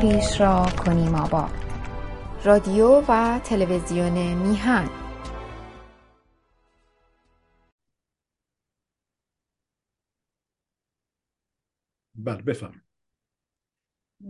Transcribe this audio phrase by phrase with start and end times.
[0.00, 1.50] خیش را کنیم آباد
[2.44, 4.88] رادیو و تلویزیون میهن.
[12.14, 12.82] بله بفهم.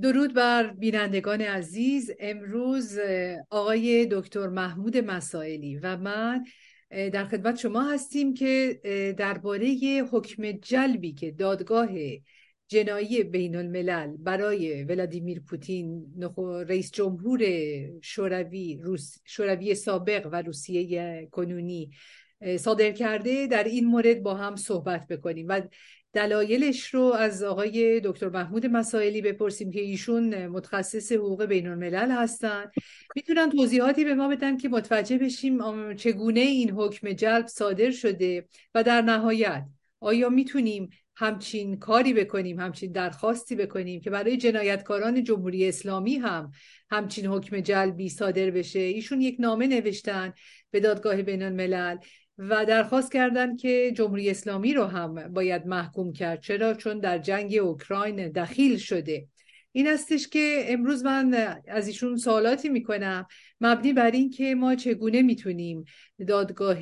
[0.03, 2.11] درود بر بینندگان عزیز.
[2.21, 2.99] امروز
[3.51, 6.45] آقای دکتر محمود مسائلی و من
[6.91, 8.81] در خدمت شما هستیم که
[9.19, 9.69] درباره
[10.13, 11.89] حکم جلبی که دادگاه
[12.71, 16.07] جنایی بین الملل برای ولادیمیر پوتین
[16.69, 17.41] رئیس جمهور
[18.03, 21.91] شوروی روس، شوروی سابق و روسیه کنونی
[22.59, 25.47] صادر کرده در این مورد با هم صحبت بکنیم.
[25.49, 25.61] و
[26.13, 32.71] دلایلش رو از آقای دکتر محمود مسائلی بپرسیم که ایشون متخصص حقوق بین الملل هستن.
[33.17, 38.83] می‌تونن توضیحاتی به ما بدن که متوجه بشیم چگونه این حکم جلب صادر شده و
[38.83, 39.65] در نهایت
[40.01, 46.51] آیا می‌تونیم همچین کاری بکنیم همچین درخواستی بکنیم که برای جنایتکاران جمهوری اسلامی هم
[46.91, 48.79] همچین حکم جلبی صادر بشه.
[48.79, 50.33] ایشون یک نامه نوشتن
[50.71, 51.97] به دادگاه بین الملل
[52.39, 56.41] و درخواست کردند که جمهوری اسلامی رو هم باید محکوم کرد.
[56.41, 59.27] چرا؟ چون در جنگ اوکراین دخیل شده.
[59.73, 63.27] این استش که امروز من از ایشون سوالاتی می‌کنم.
[63.61, 65.85] مبنی بر این که ما چگونه می‌تونیم
[66.29, 66.79] دادگاه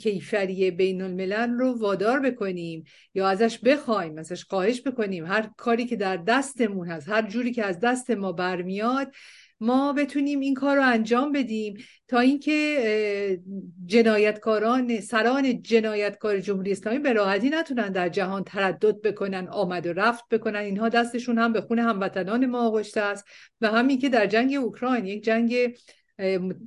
[0.00, 5.26] کیفری بین الملل رو وادار بکنیم یا ازش بخوایم ازش خواهش بکنیم.
[5.26, 9.12] هر کاری که در دستمون هست هر جوری که از دست ما برمیاد
[9.60, 11.76] ما بتونیم این کار رو انجام بدیم
[12.08, 13.40] تا اینکه
[13.86, 20.28] جنایتکاران سران جنایتکار جمهوری اسلامی به راحتی نتونن در جهان تردد بکنن آمد و رفت
[20.28, 20.60] بکنن.
[20.60, 23.24] اینها دستشون هم به خون هموطنان ما آغشته است
[23.60, 25.76] و همین که در جنگ اوکراین یک جنگ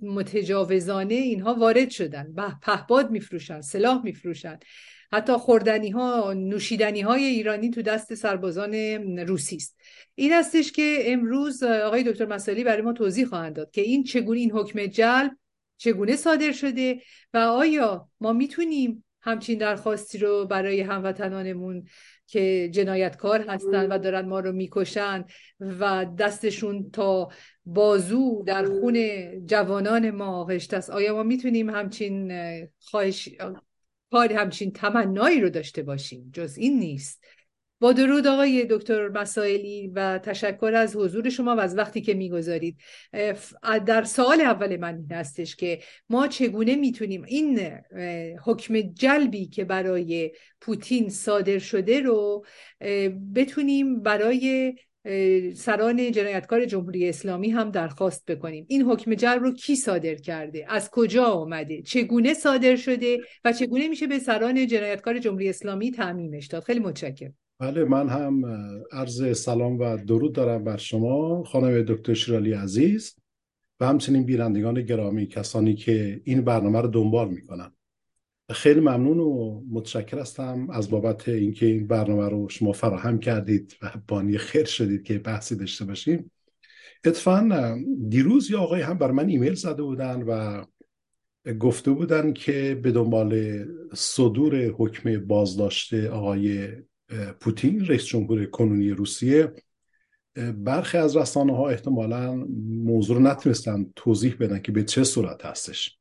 [0.01, 2.33] متجاوزانه اینها وارد شدن.
[2.61, 4.59] پهباد میفروشن سلاح میفروشن.
[5.13, 8.73] حتی خوردنی ها نوشیدنی های ایرانی تو دست سربازان
[9.19, 9.77] روسی است.
[10.15, 14.39] این هستش که امروز آقای دکتر مسالی برای ما توضیح خواهند داد که این چگونه
[14.39, 15.31] این حکم جلب
[15.77, 17.01] چگونه صادر شده
[17.33, 21.83] و آیا ما می‌تونیم همچین درخواستی رو برای هموطنانمون
[22.27, 25.25] که جنایتکار هستن و دارن ما رو می‌کشن
[25.59, 27.29] و دستشون تا
[27.65, 28.97] بازو در خون
[29.45, 32.31] جوانان ما آغشته است آیا ما می‌تونیم همچین
[32.79, 33.29] خواهش
[34.11, 36.29] کاری همچین تمنایی رو داشته باشیم.
[36.33, 37.23] جز این نیست.
[37.79, 42.77] با درود آقای دکتر مسائلی و تشکر از حضور شما و از وقتی که می‌گذارید.
[43.85, 45.79] در سال اول من این هستش که
[46.09, 47.59] ما چگونه می‌تونیم این
[48.45, 52.45] حکم جلبی که برای پوتین صادر شده رو
[53.35, 54.75] بتونیم برای
[55.55, 58.65] سران جنایتکار جمهوری اسلامی هم درخواست بکنیم.
[58.67, 63.87] این حکم جلب رو کی صادر کرده؟ از کجا آمده؟ چگونه صادر شده و چگونه
[63.87, 67.33] میشه به سران جنایتکار جمهوری اسلامی تعمیمش داد؟ خیلی متشکرم.
[67.59, 68.45] بله من هم
[68.91, 73.15] عرض سلام و درود دارم بر شما خانم دکتر شرالی عزیز
[73.79, 77.71] و همچنین بینندگان گرامی کسانی که این برنامه رو دنبال می‌کنن.
[78.53, 83.91] خیلی ممنون و متشکر هستم از بابت اینکه این برنامه رو شما فراهم کردید و
[84.07, 86.31] بانی خیر شدید که بحثی داشته باشیم.
[87.05, 87.77] اتفاقا
[88.09, 90.63] دیروز یا آقای هم بر من ایمیل زده بودن و
[91.59, 93.63] گفته بودن که به دنبال
[93.93, 96.69] صدور حکم بازداشته آقای
[97.39, 99.53] پوتین رئیس جمهور کنونی روسیه.
[100.55, 102.35] برخی از رسانه ها احتمالا
[102.67, 106.00] موضوع رو نتونستن توضیح بدن که به چه صورت هستش.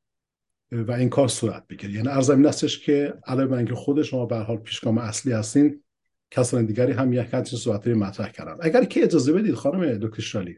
[0.71, 1.93] و این کار صورت بگیره.
[1.93, 5.83] یعنی ارزم این استش که علاوه بر اینکه خود شما به حال پیشگام اصلی هستین
[6.31, 8.57] کسان دیگری هم یک همچین صحبت مطرح کردن.
[8.61, 10.57] اگر که اجازه بدید خانم دکتر شالی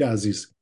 [0.00, 0.54] عزیز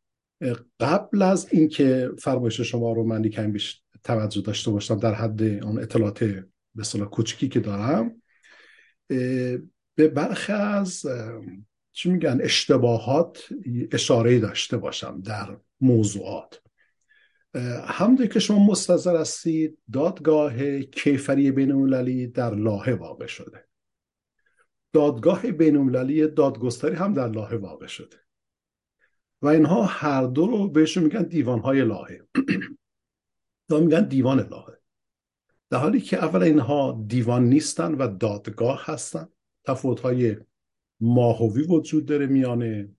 [0.81, 5.79] قبل از اینکه فرمایش شما رو من کمی بیش توجه داشته باشم در حد اون
[5.79, 6.25] اطلاعات
[6.75, 8.23] به صلاح کوچکی که دارم
[9.95, 11.07] به برخی از
[11.93, 13.49] چی میگن اشتباهات
[13.93, 16.63] اشاره داشته باشم در موضوعات.
[17.87, 23.69] همونطور که شما مستظر هستید دادگاه کیفری بین در لاهه واقع شده.
[24.93, 25.93] دادگاه بین
[26.27, 28.17] دادگستری هم در لاهه واقع شده.
[29.43, 32.21] و اینها هر دو رو بهشون میگن دیوانهای لاهه.
[33.71, 34.79] یا میگن دیوان لاهه.
[35.71, 39.29] در حالی که اول اینها دیوان نیستن و دادگاه هستن.
[39.65, 40.37] تفاوت‌های
[41.01, 42.95] ماهوی وجود داره میان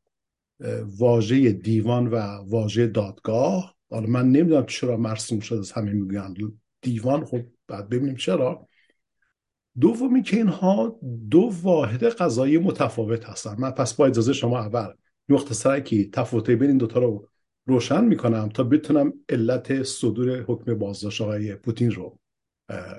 [1.00, 2.16] واژه دیوان و
[2.48, 3.77] واژه دادگاه.
[3.90, 6.34] حالا من نمی‌دونم چرا مرسوم شده از همه میگن.
[6.82, 8.68] دیوان خب بعد ببینیم چرا.
[9.80, 11.00] دومی که اینها
[11.30, 13.56] دو واحد قضایی متفاوت هستن.
[13.60, 14.94] من پس با اجازه شما اول
[15.30, 17.30] مختصرا که تفاوت بین این دوتا رو
[17.66, 22.20] روشن می‌کنم تا بتونم علت صدور حکم بازداشت آقای پوتین رو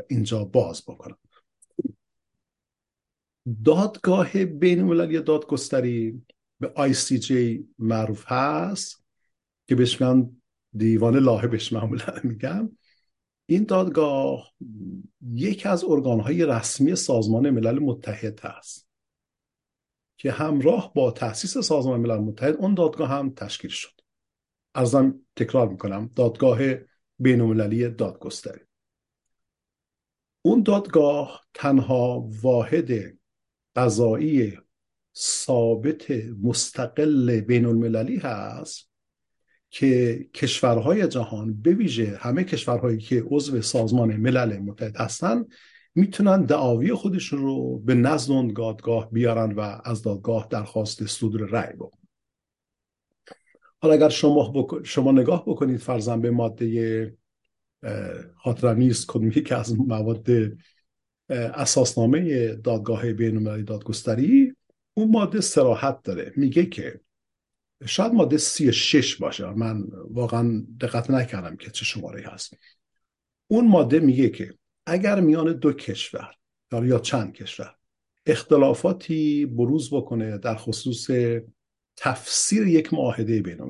[0.08, 1.18] اینجا باز بکنم.
[3.64, 6.22] دادگاه بین المللی دادگستری
[6.60, 9.04] به جی معروف هست
[9.68, 10.42] که بهش میگن
[10.76, 12.70] دیوان لاهه بهش معمولا میگم.
[13.46, 14.54] این دادگاه
[15.34, 18.88] یکی از ارگانهای رسمی سازمان ملل متحد هست
[20.16, 24.00] که همراه با تأسیس سازمان ملل متحد اون دادگاه هم تشکیل شد.
[24.74, 26.10] ارزم تکرار می‌کنم.
[26.16, 26.58] دادگاه
[27.18, 28.60] بینالمللی دادگستری.
[30.42, 33.18] اون دادگاه تنها واحد
[33.76, 34.58] قضایی
[35.16, 36.10] ثابت
[36.42, 38.87] مستقل بین المللی هست.
[39.70, 45.52] که کشورهای جهان به ویژه همه کشورهایی که عضو سازمان ملل متحد هستند
[45.94, 51.76] می‌تونن دعاوی خودشون رو به نزد اون دادگاه بیارن و از دادگاه درخواست صدور رأی
[51.76, 52.08] بکنن
[53.80, 57.16] حالا اگر شما, شما نگاه بکنید فرزن به ماده
[58.36, 60.28] خاطرم نیست کدوم که از مواد
[61.30, 64.54] اساسنامه دادگاه بینالمللی دادگستری
[64.94, 66.32] اون ماده سراحت داره.
[66.36, 67.00] میگه که
[67.86, 69.50] شاید ماده سی شش باشه.
[69.50, 72.54] من واقعا دقت نکردم که چه شماره هست.
[73.46, 74.54] اون ماده میگه که
[74.86, 76.34] اگر میان دو کشور
[76.72, 77.74] یا چند کشور
[78.26, 81.10] اختلافاتی بروز بکنه در خصوص
[81.96, 83.60] تفسیر یک معاهده بین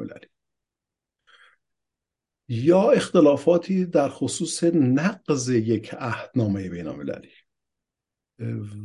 [2.48, 6.86] یا اختلافاتی در خصوص نقض یک عهدنامه بین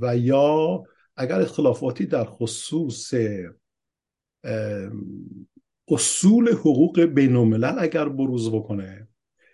[0.02, 0.84] و یا
[1.16, 3.14] اگر اختلافاتی در خصوص
[5.88, 9.08] اصول حقوق بین اگر بروز بکنه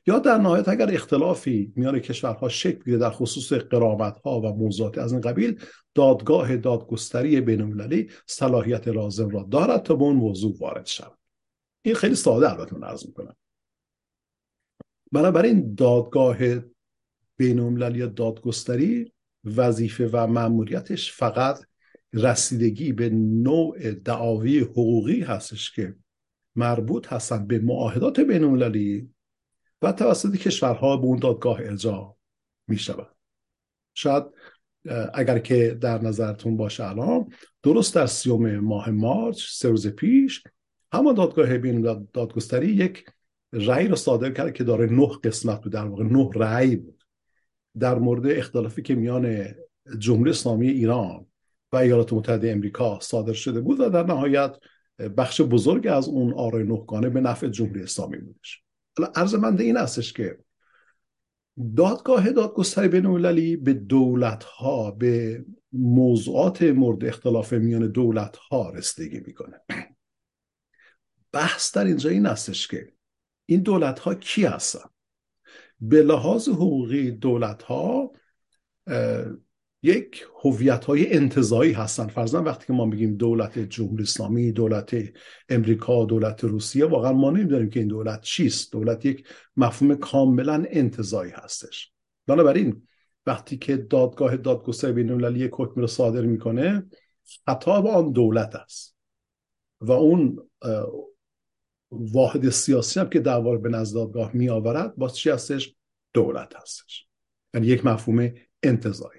[0.07, 4.97] یا در نهایت اگر اختلافی میان کشورها شکل بگیره در خصوص قرامت ها و موضوعات
[4.97, 5.61] از این قبیل
[5.95, 7.61] دادگاه دادگستری بین
[8.27, 11.17] صلاحیت لازم را دارد تا به اون موضوع وارد شود.
[11.81, 13.35] این خیلی ساده البته من عرض می‌کنم.
[15.11, 16.37] بنابراین دادگاه
[17.37, 19.13] بین یا دادگستری
[19.43, 21.65] وظیفه و مأموریتش فقط
[22.13, 25.95] رسیدگی به نوع دعاوی حقوقی هستش که
[26.55, 29.09] مربوط هستند به معاهدات بین المللی
[29.81, 32.17] و توسط کشورها به اون دادگاه ارجاع
[32.67, 33.15] می شود
[33.93, 34.23] شاید
[35.13, 37.29] اگر که در نظرتون باشه الان
[37.63, 40.43] درست در سیوم ماه مارچ سه روز پیش
[40.93, 41.81] همان دادگاه بین
[42.13, 43.05] دادگستری یک
[43.53, 47.03] رأی را صادر کرد که داره نه قسمت بود در واقع نه رأی بود.
[47.79, 49.45] در مورد اختلافی که میان
[49.99, 51.25] جمهوری اسلامی ایران
[51.71, 54.57] و ایالات متحده امریکا صادر شده بود و در نهایت
[55.17, 58.63] بخش بزرگ از اون آرای نهگانه به نفع جمهوری اسلامی بودش.
[59.15, 60.39] عرض من این هستش که
[61.75, 69.19] دادگاه دادگستری بین المللی به دولت ها به موضوعات مورد اختلاف میان دولت ها رسیدگی
[69.19, 69.61] می‌کنه.
[71.31, 72.93] بحث در اینجا این هستش که
[73.45, 74.89] این دولت ها کی هستن؟
[75.81, 78.11] به لحاظ حقوقی دولت ها
[79.83, 82.07] یک هویت های انتظایی هستن.
[82.07, 84.95] فرضاً وقتی که ما میگیم دولت جمهوری اسلامی دولت
[85.49, 88.71] امریکا دولت روسیه واقعا ما نمی‌دونیم که این دولت چیست.
[88.71, 89.27] دولت یک
[89.57, 91.91] مفهوم کاملا انتظایی هستش.
[92.27, 92.87] بنابراین
[93.25, 96.85] وقتی که دادگاه دادگستری بین المللی یک حکم رو صادر می‌کنه
[97.45, 98.95] خطاب آن دولت است.
[99.81, 100.49] و اون
[101.91, 105.75] واحد سیاسی هم که دعوا به نزد دادگاه می آورد باز چی هستش؟
[106.13, 107.07] دولت هستش.
[107.53, 108.33] یعنی یک مفهوم
[108.63, 109.18] انتظایی.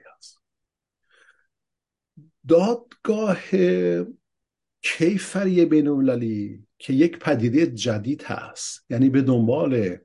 [2.50, 3.38] دادگاه
[4.83, 5.88] کیفری بین
[6.78, 9.97] که یک پدیده جدید هست یعنی به دنبال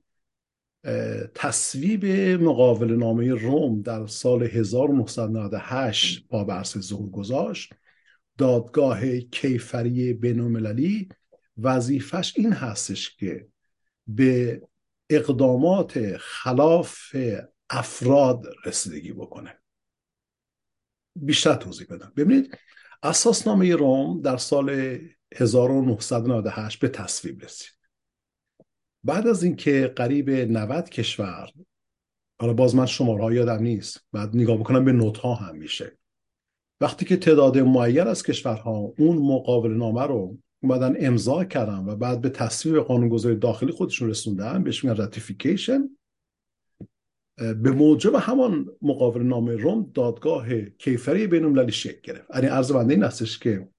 [1.35, 2.05] تصویب
[2.41, 7.73] مقابل نامه روم در سال 1998 با برس ظهور گذاشت
[8.37, 10.39] دادگاه کیفری بین
[11.57, 13.47] وظیفش این هستش که
[14.07, 14.61] به
[15.09, 17.15] اقدامات خلاف
[17.69, 19.57] افراد رسیدگی بکنه.
[21.15, 22.13] بیشتر توضیح بدم.
[22.15, 22.57] ببینید
[23.03, 24.99] اساسنامه روم در سال
[25.35, 27.75] 1998 به تصویب رسید.
[29.03, 31.49] بعد از اینکه قریب 90 کشور
[32.39, 35.97] حالا باز من شماره یادم نیست بعد نگاه بکنم به نوت ها هم میشه.
[36.81, 42.21] وقتی که تعداد معیر از کشورها اون مقابل نامه رو اومدن امضا کردن و بعد
[42.21, 45.94] به تصویب قانونگذاری داخلی خودشون رسوندن بهش میگن راتیفیکیشن
[47.37, 52.35] به موجب همان مقابل نامه روم دادگاه کیفری بین المللی شکل گرفت.
[52.35, 53.69] یعنی عرض بنده این هستش که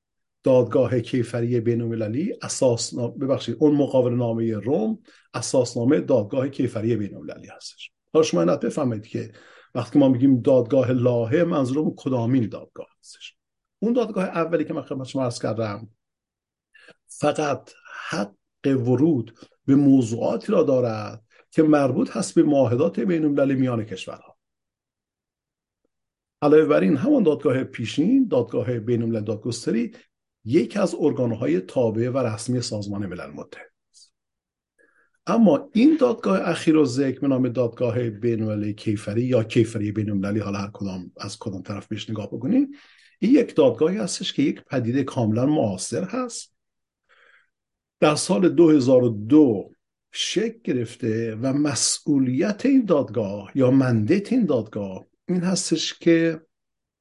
[0.43, 4.99] دادگاه کیفری بین المللی اساس ببخشید اون مقابل نامه روم
[5.35, 7.91] اساسنامه دادگاه کیفری بین المللی هستش.
[8.13, 9.33] حالا شما اینت بفهمید که
[9.75, 13.37] وقتی ما میگیم دادگاه لاهه منظورم کدامین دادگاه هستش؟
[13.79, 15.89] اون دادگاه اولی که من خدمت شما عرض کردم
[17.07, 17.71] فقط
[18.09, 18.35] حق
[18.67, 21.26] ورود به موضوعاتی را دارد
[21.57, 24.37] که مربوط هست به معاهدات بین میان کشورها.
[26.43, 29.93] علاوه بر این همان دادگاه پیشین دادگاه بین الملل دادگستری
[30.45, 33.73] یکی از ارگانهای تابع و رسمی سازمان ملل متحد
[35.27, 40.59] اما این دادگاه اخیر و ذکر به نام دادگاه بینالمللی کیفری یا کیفری بینالمللی حالا
[40.59, 42.71] هر کدام از کدام طرف بهش نگاه بکنیم
[43.19, 46.57] این یک دادگاهی هستش که یک پدیده کاملا معاصر هست.
[48.01, 49.76] در سال 2002
[50.19, 56.41] شکل گرفته و مسئولیت این دادگاه یا مندت این دادگاه این هستش که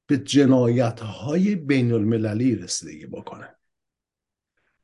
[0.06, 3.56] به جنایت های بین المللی رسیدگی بکنه.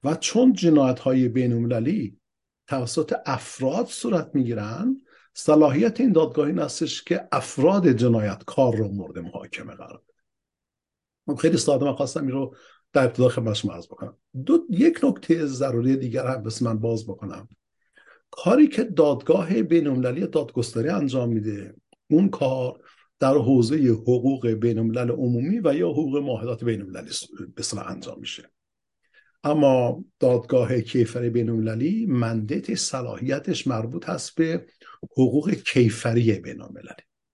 [0.05, 2.21] و چون جنایت های بین المللی
[2.67, 4.97] توسط افراد صورت می‌گیرن
[5.35, 10.19] صلاحیت این دادگاه این هستش که افراد جنایتکار رو مورد محاکمه قرار بده.
[11.27, 12.57] من خیلی ساده من خواستم این رو
[12.93, 14.17] در ابتدا خدمت شما بکنم.
[14.47, 17.49] دو یک نکته ضروری دیگر هم بس من باز بکنم.
[18.33, 21.75] کاری که دادگاه بین دادگستری انجام میده
[22.11, 22.81] اون کار
[23.21, 27.11] در حوزه حقوق بین عمومی و یا حقوق معاهدات بین المللی
[27.55, 28.51] به انجام میشه.
[29.45, 34.67] اما دادگاه کیفری بین المللی مندت صلاحیتش مربوط هست به
[35.03, 36.61] حقوق کیفری بین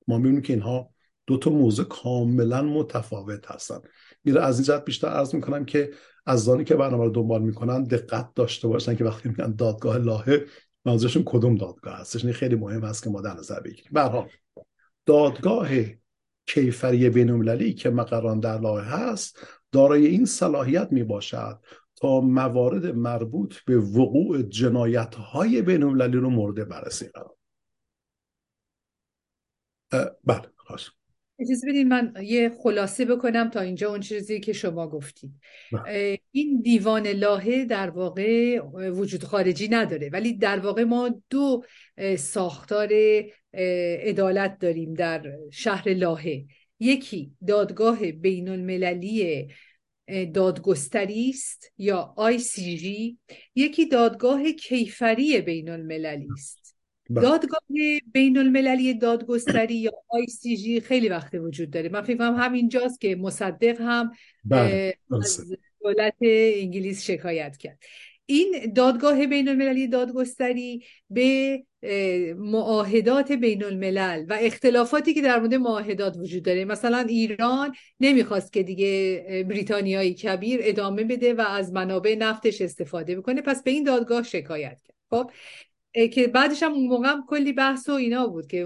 [0.09, 0.91] ما می‌بینیم که اینها
[1.27, 3.83] دو تا موضوع کاملا متفاوت هستند
[4.25, 5.91] میره از این جهت بیشتر عرض می‌کنم که
[6.27, 10.45] از زانی که برنامه رو دنبال می‌کنن دقت داشته باشن که وقتی میگن دادگاه لاهه
[10.85, 13.93] منظورشون کدوم دادگاه هستش خیلی مهم هست که ما در نظر بگیریم.
[13.93, 14.27] به
[15.07, 15.69] دادگاه
[16.47, 21.61] کیفری بین که مقران در لاهه هست دارای این صلاحیت می باشد
[21.97, 27.37] تا موارد مربوط به وقوع جنایت های بین رو مورد بررسی قرار
[30.25, 30.98] بله خواست
[31.39, 35.31] اجازه بدید من یه خلاصه بکنم تا اینجا اون چیزی که شما گفتید
[35.73, 36.19] بله.
[36.33, 41.65] این دیوان لاهه در واقع وجود خارجی نداره ولی در واقع ما دو
[42.19, 42.89] ساختار
[44.05, 46.45] عدالت داریم در شهر لاهه
[46.81, 49.49] یکی دادگاه بین المللی
[50.35, 53.15] دادگستری است یا ICG
[53.55, 56.68] یکی دادگاه کیفری بین المللی است.
[57.15, 57.61] دادگاه
[58.13, 61.89] بین المللی دادگستری یا ICG خیلی وقت وجود داره.
[61.89, 64.13] من فکر همینجاست که مصدق هم
[64.45, 64.95] بله.
[65.23, 65.41] از
[65.83, 67.79] دولت انگلیس شکایت کرد.
[68.27, 71.63] این دادگاه بین المللی دادگستری به
[72.37, 76.65] معاهدات بین الملل و اختلافاتی که در مورد معاهدات وجود داره.
[76.65, 83.43] مثلا ایران نمی‌خواست که دیگه بریتانیایی کبیر ادامه بده و از منابع نفتش استفاده بکنه.
[83.43, 84.97] پس به این دادگاه شکایت کرد.
[85.11, 85.31] خب
[86.07, 88.59] که بعدش هم اون موقع هم کلی بحث و اینا بود که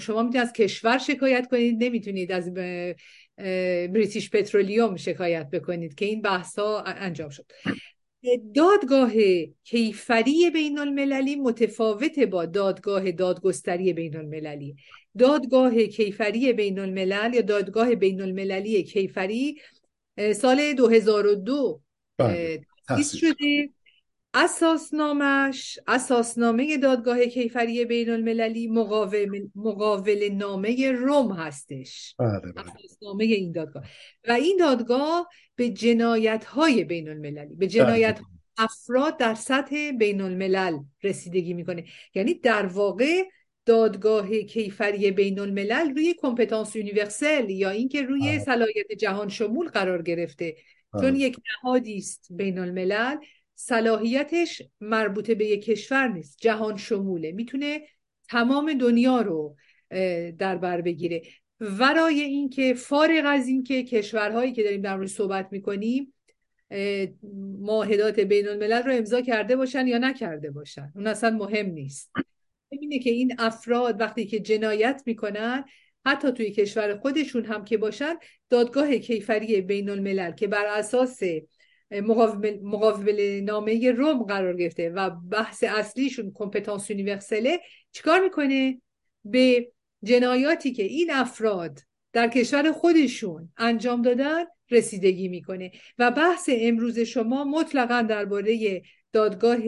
[0.00, 2.54] شما می‌تونید از کشور شکایت کنید نمی‌تونید از
[3.92, 7.46] بریتیش پترولیوم شکایت بکنید که این بحث ها انجام شد.
[8.54, 9.12] دادگاه
[9.64, 14.76] کیفری بین المللی متفاوت با دادگاه دادگستری بین المللی
[15.18, 19.56] دادگاه کیفری بین الملل یا دادگاه بین المللی کیفری
[20.34, 21.80] سال 2002
[22.18, 23.70] بله، تأسیس شده.
[24.36, 32.14] اساسنامش اساسنامه دادگاه کیفری بین المللی مقاول, مقاول نامه روم هستش.
[32.18, 32.70] بله بله.
[32.76, 33.82] اساسنامه این دادگاه.
[34.28, 38.26] و این دادگاه به جنایت های بین المللی به جنایت بله.
[38.58, 41.84] افراد در سطح بین الملل رسیدگی می‌کنه.
[42.14, 43.22] یعنی در واقع
[43.66, 50.56] دادگاه کیفری بین الملل روی compétence universelle یا اینکه روی صلاحیت جهان شمول قرار گرفته.
[51.00, 53.16] چون یک نهادی است بین الملل
[53.58, 56.38] صلاحیتش مربوطه به یک کشور نیست.
[56.40, 57.32] جهان شموله.
[57.32, 57.80] می‌تونه
[58.28, 59.56] تمام دنیا رو
[60.38, 61.22] در بر بگیره.
[61.60, 66.12] ورای اینکه فارغ از اینکه کشورهایی که داریم در مورد صحبت می‌کنیم
[67.60, 70.92] معاهدات بین الملل رو امضا کرده باشن یا نکرده باشن.
[70.96, 72.12] اون اصلا مهم نیست.
[72.68, 75.64] اینه که این افراد وقتی که جنایت می‌کنن
[76.06, 78.14] حتی توی کشور خودشون هم که باشن
[78.50, 81.20] دادگاه کیفری بین الملل که بر اساس
[81.90, 87.60] مقابل نامه روم قرار گرفته و بحث اصلیشون کمپتانس یونیورسله
[87.92, 88.80] چیکار می‌کنه؟
[89.24, 91.80] به جنایاتی که این افراد
[92.12, 95.70] در کشور خودشون انجام دادن رسیدگی می‌کنه.
[95.98, 99.58] و بحث امروز شما مطلقا درباره دادگاه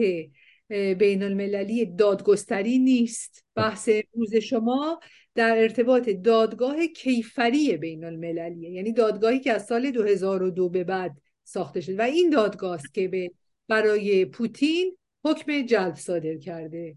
[0.93, 3.45] بین المللی دادگستری نیست.
[3.55, 4.99] بحث امروز شما
[5.35, 11.17] در ارتباط دادگاه کیفری بین المللیه یعنی دادگاهی که از سال 2002 به بعد
[11.49, 11.97] ساخته شده.
[11.97, 13.31] و این دادگاه است که به
[13.67, 16.95] برای پوتین حکم جلب صادر کرده.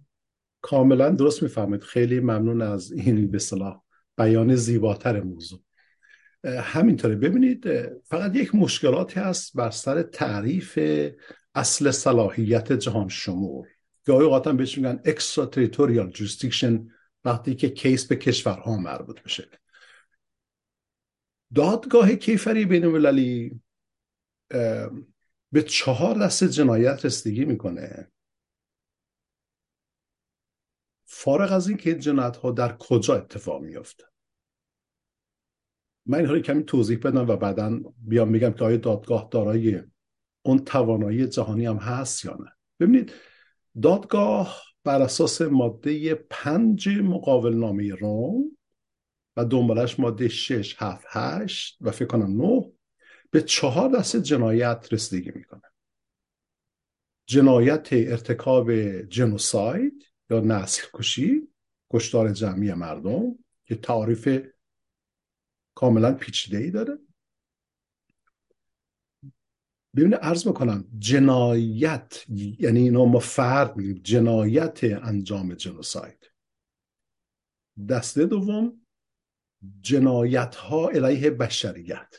[0.61, 3.83] کاملا درست می‌فرمایید خیلی ممنون از این به اصطلاح
[4.19, 5.61] بیان زیباتر موضوع.
[6.45, 7.15] همینطوره.
[7.15, 7.65] ببینید
[8.05, 10.79] فقط یک مشکلاتی هست بر سر تعریف
[11.55, 13.67] اصل صلاحیت جهان شمول.
[14.07, 16.89] گاهی اوقات بهش میگن extraterritorial jurisdiction
[17.25, 19.49] وقتی که case به کشورها مربوط بشه.
[21.55, 23.61] دادگاه کیفری بین المللی
[25.53, 28.13] به چهار دسته جنایت رسیدگی می‌کنه.
[31.05, 34.05] فارغ از اینکه جنایت ها در کجا اتفاق میافته
[36.07, 39.83] من اینها کمی توضیح بدم و بعدا بیام میگم که آیا دادگاه دارای
[40.43, 42.53] اون توانایی جهانی هم هست یا نه.
[42.81, 43.13] ببینید
[43.83, 48.57] دادگاه بر اساس ماده پنج مقاول نامه روم
[49.37, 52.72] و دنبالش ماده 6 7 8 و فکر کنم 9
[53.33, 55.63] به چهار دسته جنایت رسیدگی می‌کنه.
[57.27, 58.73] جنایت ارتکاب
[59.03, 61.49] جنوساید یا نسل کشی
[61.91, 64.47] کشتار جمعی مردم که تعریف
[65.75, 66.99] کاملا پیچیده ای داره.
[69.97, 76.31] ببینه عرض می‌کنم جنایت یعنی اینا ما فرد میگیم جنایت انجام جنوساید.
[77.89, 78.87] دسته دوم
[79.81, 82.15] جنایت ها علیه بشریت.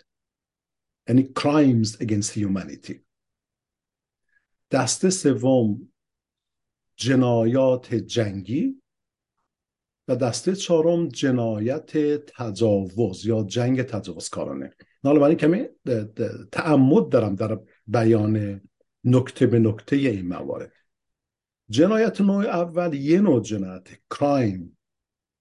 [1.07, 2.95] یعنی crimes against humanity.
[4.71, 5.93] دسته سوم
[6.95, 8.83] جنایات جنگی.
[10.07, 14.73] و دسته چهارم جنایت تجاوز یا جنگ تجاوزکارانه.
[15.03, 15.65] حالا من کمی
[16.51, 18.61] تعمد دارم در بیان
[19.03, 20.71] نکته به نکته این موارد.
[21.69, 24.77] جنایت نوع اول یه نوع جنایت کرایم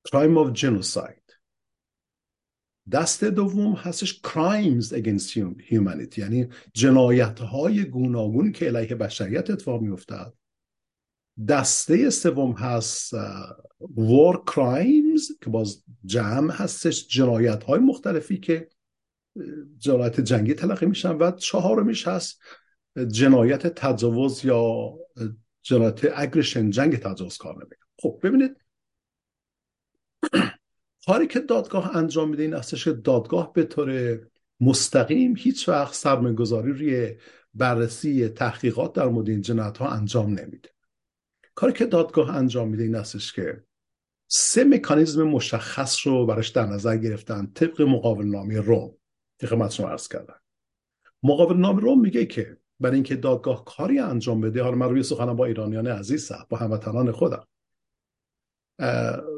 [0.05, 1.22] کرایم of genocide.
[2.93, 5.31] دست دوم هستش crimes against
[5.71, 10.33] humanity یعنی جنایت های گوناگون که علیه بشریت اتفاق میافتد
[11.49, 13.15] دسته سوم هست
[13.97, 18.69] war crimes که باز جمع هستش جنایت های مختلفی که
[19.79, 22.41] جنایت جنگی تلقی میشن و چهارمیش هست
[23.09, 24.93] جنایت تجاوز یا
[25.63, 28.57] جنایت اگریشن جنگ تجاوز کار نمیگن خب ببینید.
[31.07, 34.21] کاری که دادگاه انجام میده این هستش که دادگاه به طور
[34.61, 37.15] مستقیم هیچ وقت سرمایه‌گذاری روی
[37.55, 40.69] بررسی تحقیقات در مورد این جنایت ها انجام نمیده.
[41.55, 43.65] کاری که دادگاه انجام میده این هستش که
[44.29, 48.95] سه مکانیزم مشخص رو براش در نظر گرفتن طبق مقابل نامی روم.
[49.41, 50.41] که خدمت شما عرض کردم.
[51.23, 55.37] مقابل نام روم میگه که برای اینکه دادگاه کاری انجام بده حالا من روی سخنم
[55.37, 57.47] با ایرانیان عزیز با هموطنان خودم.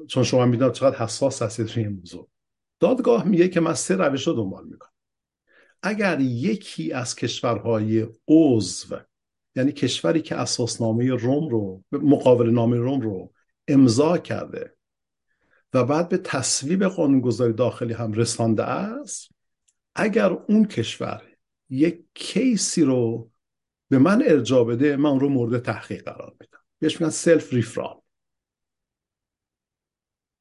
[0.08, 2.28] چون شما می‌دونید چقدر حساس هستید روی این موضوع.
[2.80, 4.90] دادگاه میگه که من سه روش رو دنبال می‌کنم.
[5.82, 8.96] اگر یکی از کشورهای عضو
[9.56, 13.32] یعنی کشوری که اساسنامه روم رو مقابل نامه روم رو
[13.68, 14.76] امضا کرده
[15.74, 19.30] و بعد به تصویب قانونگذاری داخلی هم رسانده است
[19.94, 21.22] اگر اون کشور
[21.70, 23.30] یک case ی رو
[23.90, 26.58] به من ارجاع بده من رو مورد تحقیق قرار میدم.
[26.78, 28.00] بهش میگن self-referral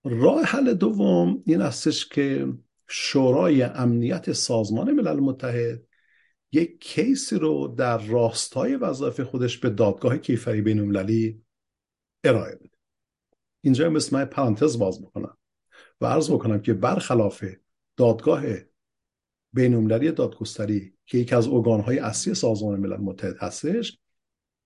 [0.03, 2.53] راه حل دوم این استش که
[2.87, 5.83] شورای امنیت سازمان ملل متحد
[6.51, 11.41] یک case ی رو در راستای وظایف خودش به دادگاه کیفری بینالمللی
[12.23, 12.69] ارائه بده.
[13.61, 15.37] اینجا مثل من پرانتز باز می‌کنم
[16.01, 17.45] و عرض بکنم که برخلاف
[17.97, 18.43] دادگاه
[19.53, 23.97] بینالمللی دادگستری که یکی از ارگانهای اصلی سازمان ملل متحد هستش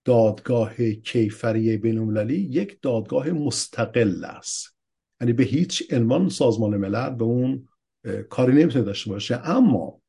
[0.06, 4.77] دادگاه کیفری بینالمللی یک دادگاه مستقل است.
[5.22, 7.68] یعنی به هیچ عنوان سازمان ملل به اون
[8.30, 9.50] کاری نمی‌تونه داشته باشه.
[9.50, 10.02] اما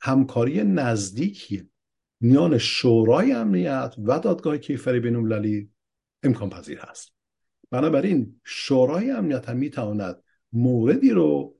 [0.00, 1.70] همکاری نزدیکی
[2.20, 5.70] میان شورای امنیت و دادگاه کیفری بینالمللی
[6.22, 7.14] امکان پذیر هست.
[7.70, 11.56] بنابراین شورای امنیت هم می‌تواند موردی رو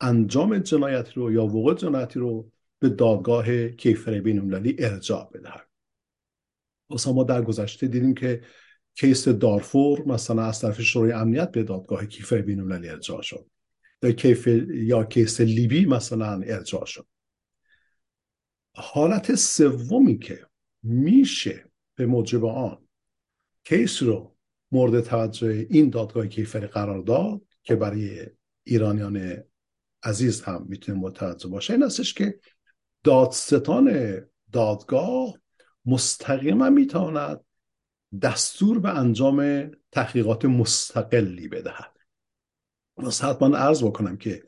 [0.00, 5.68] انجام جنایتی رو یا وقوع جنایتی رو به دادگاه کیفری بینالمللی ارجاع بدهد.
[7.06, 8.42] ما در گذشته دیدیم که
[8.94, 13.46] کیس دارفور مثلا از طرف شورای امنیت به دادگاه کیفری بینالمللی ارجاع شد.
[14.02, 17.06] یا کیف یا کیس لیبی مثلا ارجاع شد.
[18.74, 20.46] حالت سومی که
[20.82, 22.88] میشه به موجب آن
[23.64, 24.36] کیس رو
[24.72, 28.26] مورد توجه این دادگاه کیفری قرار داد که برای
[28.64, 29.42] ایرانیان
[30.02, 32.40] عزیز هم می‌تونه متوجه باشه این هستش که
[33.04, 34.16] دادستان
[34.52, 35.34] دادگاه
[35.84, 37.40] مستقیما می‌تواند
[38.20, 41.96] دستور به انجام تحقیقات مستقلی بدهد.
[42.96, 44.42] واسه حتما عرض بکنم که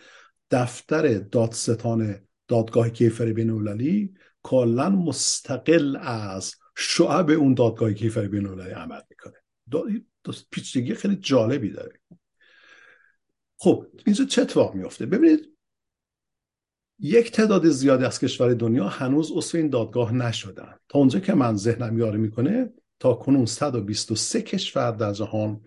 [0.51, 9.35] دفتر دادستان دادگاه کیفری بین کلا مستقل از شعب اون دادگاه کیفری بین عمل می‌کنه.
[10.51, 12.01] پیچیدگی خیلی جالبی داره.
[13.57, 15.55] خب اینجا چه اتفاق میفته ببینید
[16.99, 20.75] یک تعداد زیادی از کشور دنیا هنوز اصل این دادگاه نشدن.
[20.89, 25.61] تا اونجا که من ذهنم یاری می‌کنه تا کنون 123 کشور در جهان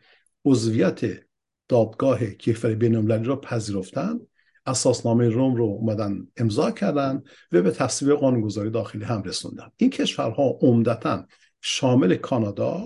[0.45, 1.27] عضویت
[1.67, 4.27] دادگاه کیفری بینالمللی را پذیرفتند.
[4.65, 9.71] اساسنامه روم رو اومدن امضا کردن و به تصویب قانونگذاری داخلی هم رسوندن.
[9.77, 11.25] این کشورها عمدتا
[11.61, 12.83] شامل کانادا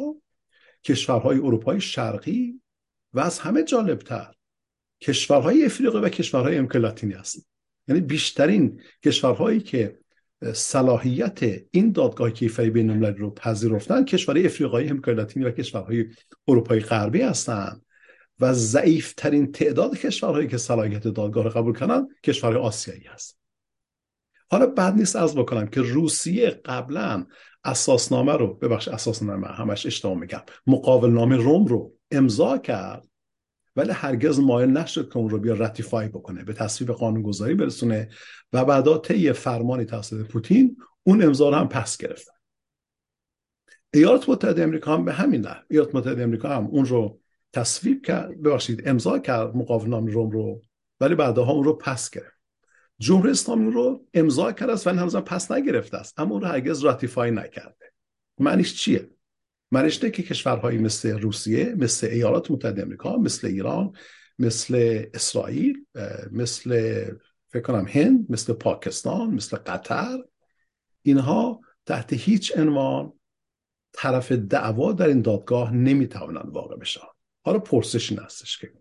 [0.84, 2.62] کشورهای اروپای شرقی
[3.14, 4.34] و از همه جالبتر
[5.02, 7.46] کشورهای افریقی و کشورهای امریکا لاتینی هستند.
[7.88, 10.01] یعنی بیشترین کشورهایی که
[10.54, 11.40] صلاحیت
[11.72, 16.06] این دادگاه کیفری بین المللی رو پذیرفتن کشورهای افریقایی امریکای لاتینی و کشورهای
[16.48, 17.86] اروپای غربی هستند
[18.40, 23.40] و ضعیفترین تعداد کشورهایی که صلاحیت دادگاه رو قبول کنن کشورهای آسیایی هست.
[24.52, 27.26] حالا بعد نیست از بکنم که روسیه قبلا
[27.64, 33.11] اساسنامه رو ببخش اساسنامه همش اشتباه میگم مقابل نامه روم رو امضا کرد.
[33.76, 38.10] ولی هرگز مایل نشد که اون رو بیا رتیفای بکنه به تصویب قانونگذاری برسونه
[38.54, 42.32] و بعدا طی فرمانی توسط پوتین اون امضا رو هم پس گرفتن.
[43.94, 47.20] ایالات متحده امریکا هم به همین نه ایالات متحده امریکا هم اون رو
[47.54, 50.62] تصویب کرد ببخشید امضا کرد مقابل نامه روم رو
[51.00, 52.42] ولی بعدها اون رو پس گرفت.
[53.00, 56.80] جمهوری اسلامی رو امضا کرده است ولی هنوز پس نگرفته است اما اون رو هرگز
[56.80, 57.94] راتیفای نکرده.
[58.40, 59.10] معنیش چیه؟
[59.72, 63.94] معنیش که کشورهایی مثل روسیه مثل ایالات متحده امریکا مثل ایران
[64.40, 65.86] مثل اسرائیل
[66.32, 67.04] مثل
[67.50, 70.24] فکر کنم هند مثل پاکستان مثل قطر
[71.02, 73.14] اینها تحت هیچ عنوان
[73.94, 77.02] طرف دعوا در این دادگاه نمی‌توانند واقع بشن.
[77.44, 78.74] حالا پرسش این هستش که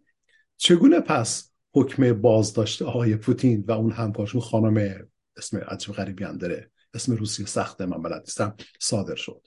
[0.56, 6.70] چگونه پس حکم بازداشت آقای پوتین و اون همکارشون خانم اسم عجب غریبی هم داره
[6.94, 9.46] اسم روسیه سخته من بلد نیستم صادر شد؟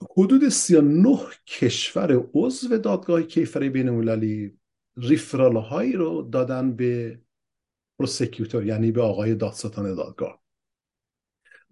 [0.00, 4.58] حدود 39 کشور عضو دادگاه کیفری بین المللی
[4.96, 7.20] referral هایی رو دادن به
[7.98, 10.42] prosecutor یعنی به آقای دادستان دادگاه.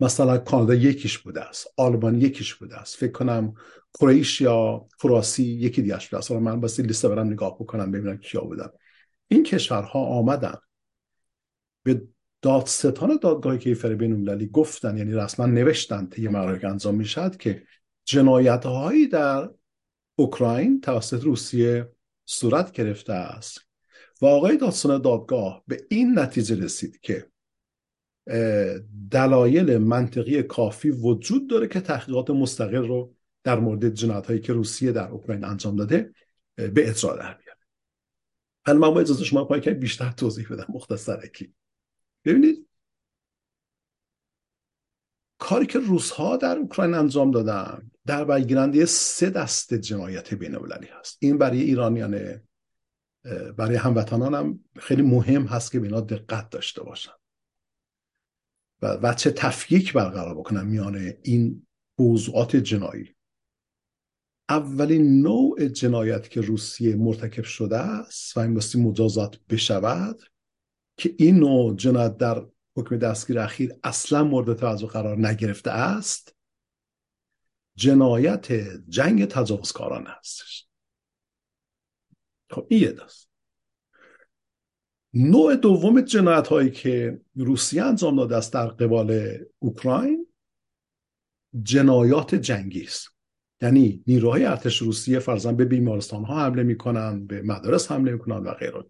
[0.00, 2.96] مثلا کانادا یکیش بوده است آلمان یکیش بوده است.
[2.96, 3.54] فکر کنم
[4.00, 6.30] کرواتیا کروسی یکی دیگه بوده است.
[6.30, 8.68] من بس لیست برم نگاه بکنم ببینم کیا بودن.
[9.28, 10.54] این کشورها آمدن
[11.82, 12.02] به
[12.42, 17.62] دادستان دادگاه کیفر بین المللی گفتن یعنی رسما نوشتن طی مراحل انجام می‌شد که
[18.04, 19.50] جنایت هایی در
[20.16, 21.92] اوکراین توسط روسیه
[22.24, 23.60] صورت گرفته است.
[24.22, 27.26] و آقای دادستان دادگاه به این نتیجه رسید که
[29.10, 33.14] دلایل منطقی کافی وجود داره که تحقیقات مستقل رو
[33.44, 36.14] در مورد جنایت هایی که روسیه در اوکراین انجام داده
[36.56, 37.60] به اجرا در بیاره.
[38.66, 41.54] حالا من با اجازه شما پای که بیشتر توضیح بدم مختصرکی
[42.24, 42.63] ببینید
[45.44, 50.54] کاری که روس ها در اوکراین انجام دادن در برگیرنده سه دست جنایت بین
[50.98, 51.18] هست.
[51.20, 52.40] این برای ایرانیان
[53.56, 57.12] برای هموطنان هم خیلی مهم هست که به اینا دقت داشته باشن.
[58.82, 61.66] و وچه تفکیک برقرار بکنن میان این
[61.98, 63.14] موضوعات جنایی.
[64.48, 70.22] اولین نوع جنایت که روسیه مرتکب شده است و این مجازات بشود
[70.96, 76.36] که این نوع جنایت در حکم دستگیر اخیر اصلا مورد توجه قرار نگرفته است.
[77.76, 78.52] جنایت
[78.88, 80.68] جنگ تجاوزکاران هستش
[82.50, 83.30] خب این یه دست
[85.14, 90.26] نوع دوم جنایت هایی که روسیه انجام داده است در قبال اوکراین
[91.62, 93.08] جنایات جنگی است.
[93.60, 98.54] یعنی نیروهای ارتش روسیه فرضاً به بیمارستان ها حمله می‌کنن به مدارس حمله می‌کنن و
[98.54, 98.84] غیره.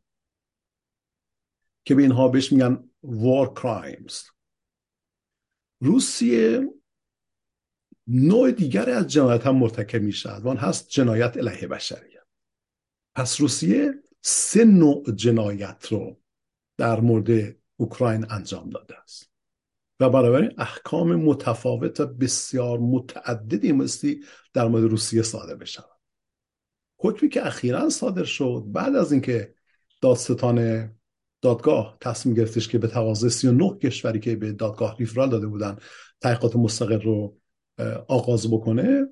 [1.85, 4.31] که به اینها بهش میگن war crimes.
[5.81, 6.71] روسیه
[8.07, 12.27] نوع دیگری از جنایت هم مرتکب می‌شد و هست جنایت علیه بشریت
[13.17, 16.21] پس روسیه سه نوع جنایت رو
[16.77, 19.31] در مورد اوکراین انجام داده است.
[20.01, 26.01] و بنابراین احکام متفاوت و بسیار متعددی مستی در مورد روسیه صادر بشود
[26.99, 29.55] حکمی که اخیرا صادر شد بعد از اینکه
[30.01, 30.91] دادستان
[31.45, 35.77] دادگاه تصمیم گرفتش که به تقاضای 39 کشوری که به دادگاه ریفرال داده بودن
[36.21, 37.37] تحقیقات مستقل رو
[38.09, 39.07] آغاز بکنه.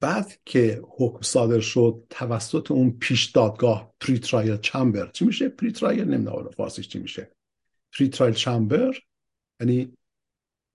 [0.00, 6.50] بعد که حکم صادر شد توسط اون پیش دادگاه pre-trial chamber چی میشه؟ pre-trial نمی‌دونم
[6.50, 7.30] فارسیش چی میشه.
[7.98, 8.98] pre-trial chamber
[9.60, 9.92] یعنی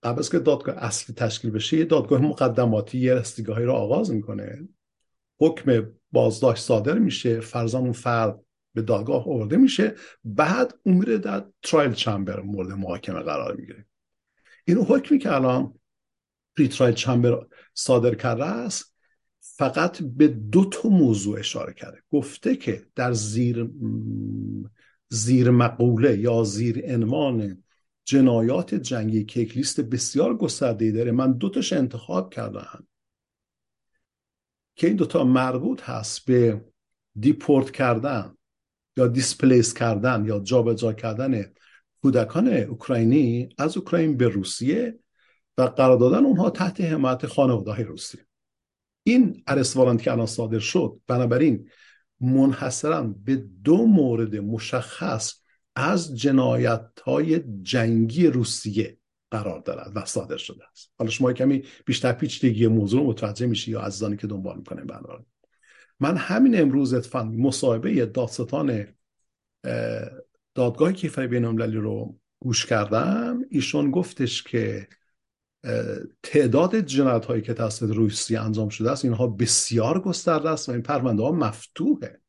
[0.02, 4.68] قبل از که دادگاه اصلی تشکیل بشه یه دادگاه مقدماتی یه رسیدگی رو آغاز می‌کنه.
[5.40, 8.45] حکم بازداشت صادر میشه فرضا اون فرد
[8.76, 13.86] به دادگاه آورده میشه بعد اون میره در trial chamber مورد محاکمه قرار می‌گیره.
[14.64, 15.74] این حکمی که الان
[16.56, 18.94] پری ترایل چمبر صادر کرده است
[19.40, 22.02] فقط به دو تا موضوع اشاره کرده.
[22.10, 23.70] گفته که در زیر
[25.08, 27.62] زیر مقوله یا زیر عنوان
[28.04, 32.86] جنایات جنگی که یک لیست بسیار گسترده داره من دو تاش انتخاب کردم.
[34.74, 36.64] که این دوتا مربوط هست به
[37.20, 38.36] دیپورت کردن.
[38.96, 41.44] یا دیسپلیس کردن یا جابجا کردن
[42.02, 44.98] کودکان اوکراینی از اوکراین به روسیه
[45.58, 48.26] و قرار دادن اونها تحت حمایت خانواده روسیه.
[49.02, 51.68] این ارسوارانت که الان صادر شد بنابراین
[52.20, 55.34] منحصرا به دو مورد مشخص
[55.76, 58.98] از جنایت های جنگی روسیه
[59.30, 60.92] قرار دارد و صادر شده است.
[60.98, 65.24] حالا شما کمی بیشتر پیچیدگی موضوع متوجه میشی یا عزیزانی که دنبال می‌کنه برنامه
[66.00, 68.86] من همین امروز اتفاقا مصاحبه دادستان
[70.54, 74.88] دادگاه کیفر بین رو گوش کردم ایشون گفتش که
[76.22, 80.82] تعداد جنایت هایی که توسط روسیه انجام شده است اینها بسیار گسترده است و این
[80.82, 82.20] پرونده ها مفتوحه.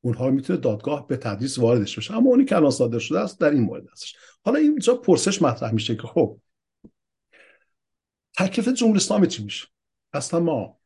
[0.00, 2.16] اونها می‌تونه دادگاه به تدریس واردش بشه.
[2.16, 4.16] اما اونی که الان صادر شده است در این مورد هستش.
[4.44, 6.40] حالا اینجا پرسش مطرح میشه که خب
[8.38, 9.66] تکلیف جمهوری اسلامی چی میشه؟
[10.12, 10.79] اصلا ما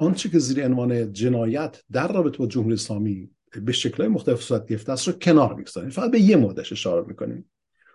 [0.00, 3.30] آنچه که زیر عنوان جنایت در رابطه با جمهوری اسلامی
[3.62, 5.90] به شکلهای مختلف صورت گرفته است رو کنار می‌گذاریم.
[5.90, 7.50] فقط به یه موردش اشاره می‌کنیم.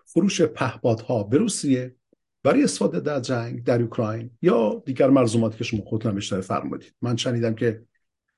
[0.05, 1.95] فروش پهپادها به روسیه
[2.43, 6.93] برای استفاده در جنگ در اوکراین یا دیگر مرزوماتی که شما خودتون اشاره فرمودید.
[7.01, 7.83] من شنیدم که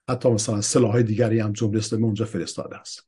[0.09, 3.07] حتی مثلا سلاح دیگری هم جمهوری اسلامی اونجا فرستاده است.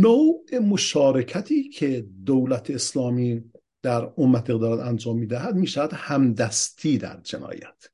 [0.00, 3.44] نوع مشارکتی که دولت اسلامی
[3.82, 7.88] در امت اقدارات انجام می‌دهد می‌شود همدستی در جنایت.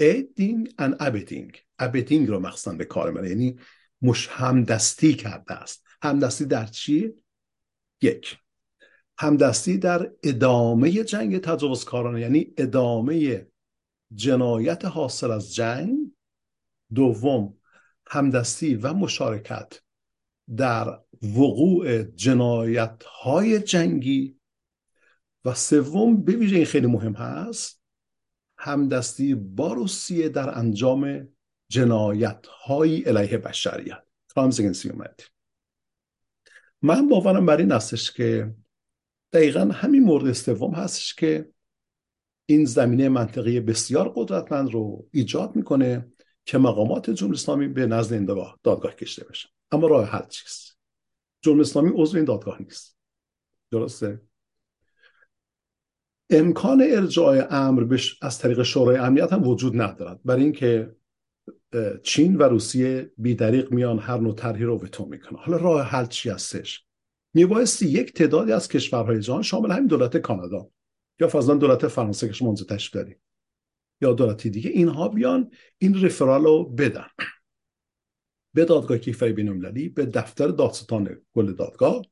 [0.00, 3.28] aiding and abetting abetting رو مخصوصا به کار می‌بره.
[3.28, 3.58] یعنی
[4.02, 5.84] مش همدستی کرده است.
[6.02, 7.14] همدستی در چی؟
[8.02, 8.38] یک.
[9.18, 13.46] همدستی در ادامه جنگ تجاوزکارانه یعنی ادامه
[14.14, 15.98] جنایت حاصل از جنگ.
[16.94, 17.54] دوم
[18.06, 19.80] همدستی و مشارکت
[20.56, 24.38] در وقوع جنایت های جنگی.
[25.44, 27.77] و سوم ببینید این خیلی مهم هست
[28.58, 31.28] همدستی با روسیه در انجام
[31.68, 34.02] جنایت های علیه بشریت.
[36.82, 38.54] من باورم بر این هستش که
[39.32, 41.50] دقیقا همین مورد سوم هستش که
[42.46, 46.12] این زمینه منطقی بسیار قدرتمند رو ایجاد می‌کنه
[46.44, 49.48] که مقامات جمهوری اسلامی به نزد این دادگاه, کشته بشن.
[49.70, 50.78] اما راه حل چیست؟
[51.40, 52.96] جمهوری اسلامی عضو این دادگاه نیست.
[53.70, 54.27] درسته؟
[56.30, 60.20] امکان ارجاع امر از طریق شورای امنیت هم وجود ندارد.
[60.24, 60.96] برای اینکه
[62.02, 66.30] چین و روسیه بیدریق میان هر نوع طرحی رو وتو می‌کنه حالا راه حل چی
[66.30, 66.84] هستش؟
[67.34, 70.70] میبایستی یک تعدادی از کشورهای جهان شامل همین دولت کانادا
[71.20, 73.16] یا فضلا دولت فرانسه که شما اونجا تشریف
[74.00, 77.06] یا دولتی دیگه اینها بیان این رفرال رو بدن.
[78.54, 79.60] به دادگاه کیفری بین
[79.94, 82.02] به دفتر دادستان کل دادگاه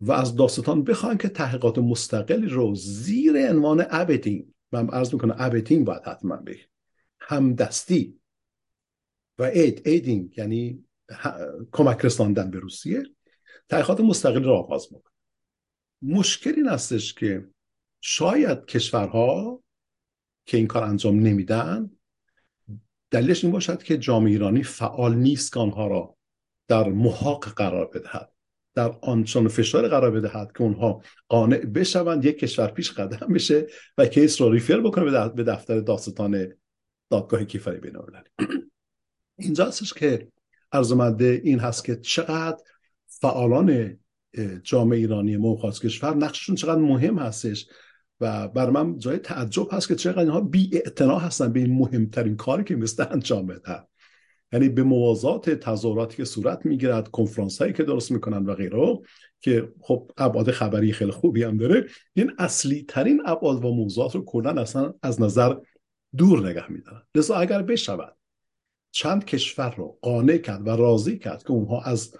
[0.00, 5.86] و از دادستان بخوان که تحقیقات مستقلی رو زیر عنوان abetting من عرض می‌کنم abetting
[5.86, 6.68] باید حتما بگیم
[7.20, 8.20] همدستی
[9.38, 10.84] و aid aiding یعنی
[11.72, 13.02] کمک رساندن به روسیه
[13.68, 15.12] تحقیقات مستقل را آغاز می‌کنه
[16.02, 17.48] مشکل این هستش که
[18.00, 19.62] شاید کشورها
[20.46, 21.90] که این کار انجام نمیدن
[23.10, 26.16] دلیلش این باشد که جامعه ایرانی فعال نیست که آنها را
[26.68, 28.32] در محاق قرار بدهد.
[28.74, 33.66] در آنچان فشار قرار بدهد که اونها قانع بشوند یک کشور پیش قدم بشه
[33.98, 36.48] و کیس رو ریفر بکنه به دفتر داستان
[37.10, 37.96] دادگاه کیفری بین
[39.38, 40.28] اینجا هستش که
[40.72, 42.58] ارزمنده این هست که چقدر
[43.06, 43.98] فعالان
[44.62, 47.66] جامعه ایرانی موقعات کشور نقششون چقدر مهم هستش
[48.20, 52.64] و بر من جای تعجب هست که چقدر اینها بی هستن به این مهمترین کاری
[52.64, 53.84] که مثل انجام بدن
[54.52, 58.98] یعنی به موازات تظاهراتی که صورت می‌گیرد کنفرانس هایی که درست می‌کنن و غیره
[59.40, 64.24] که خب ابعاد خبری خیلی خوبی هم داره این اصلی ترین ابعاد و موضوعات رو
[64.24, 65.54] کلا اصلا از نظر
[66.16, 67.02] دور نگه میدارن.
[67.14, 68.16] لذا اگر بشود
[68.92, 72.16] چند کشور رو قانع کرد و راضی کرد که اونها از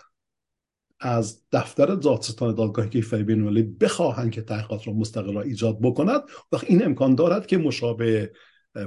[1.01, 6.65] از دفتر دادستان دادگاه کیفری بین المللی بخواهند که تحقیقات را مستقل ایجاد بکند وقت
[6.65, 8.33] این امکان دارد که مشابه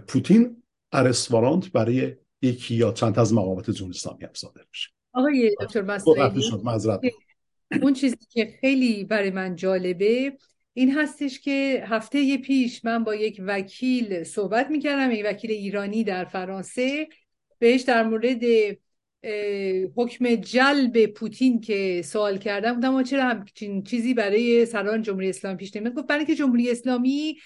[0.08, 5.82] پوتین ارسوارانت برای یکی یا چند از مقامات جمهوری اسلامی هم صادر بشه آقای دکتر
[7.82, 10.38] اون چیزی که خیلی برای من جالبه
[10.73, 16.25] این هستش که هفته پیش من با یک وکیل صحبت می‌کردم یک وکیل ایرانی در
[16.25, 17.08] فرانسه
[17.60, 18.43] بهش در مورد
[19.95, 25.75] حکم جلب پوتین که سوال کردم بودم چرا همچین چیزی برای سران جمهوری اسلامی پیش
[25.75, 27.38] نمیاد؟ گفت برای که جمهوری اسلامی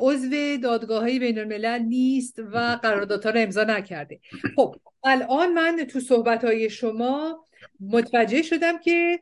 [0.00, 4.20] عضو دادگاه های بین الملل نیست و قراردادها رو امضا نکرده.
[4.56, 7.44] خب الان من تو صحبت های شما
[7.80, 9.20] متوجه شدم که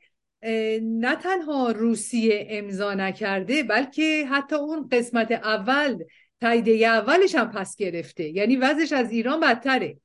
[0.83, 6.05] نه تنها روسیه امضا نکرده بلکه حتی اون قسمت اول
[6.41, 8.29] تاییدیه اولش هم پس گرفته.
[8.29, 9.97] یعنی وضعش از ایران بدتره.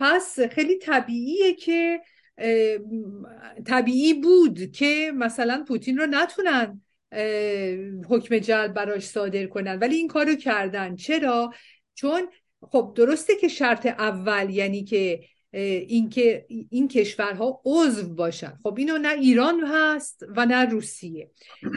[0.00, 2.00] پس خیلی طبیعیه که
[3.66, 6.82] طبیعی بود که مثلا پوتین رو نتونن
[8.08, 9.78] حکم جلب براش صادر کنن.
[9.78, 10.96] ولی این کارو کردن.
[10.96, 11.52] چرا؟
[11.94, 12.28] چون
[12.62, 18.58] خب درسته که شرط اول یعنی که اینکه این کشورها عضو باشن.
[18.62, 21.30] خب اینو نه ایران هست و نه روسیه.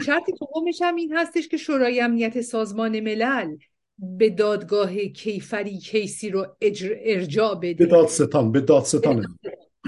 [0.06, 3.56] شرط دومش هم این هستش که شورای امنیت سازمان ملل
[3.98, 6.56] به دادگاه کیفری کیسی رو
[7.04, 7.74] ارجاع بده.
[7.74, 9.38] به دادستان به دادستان.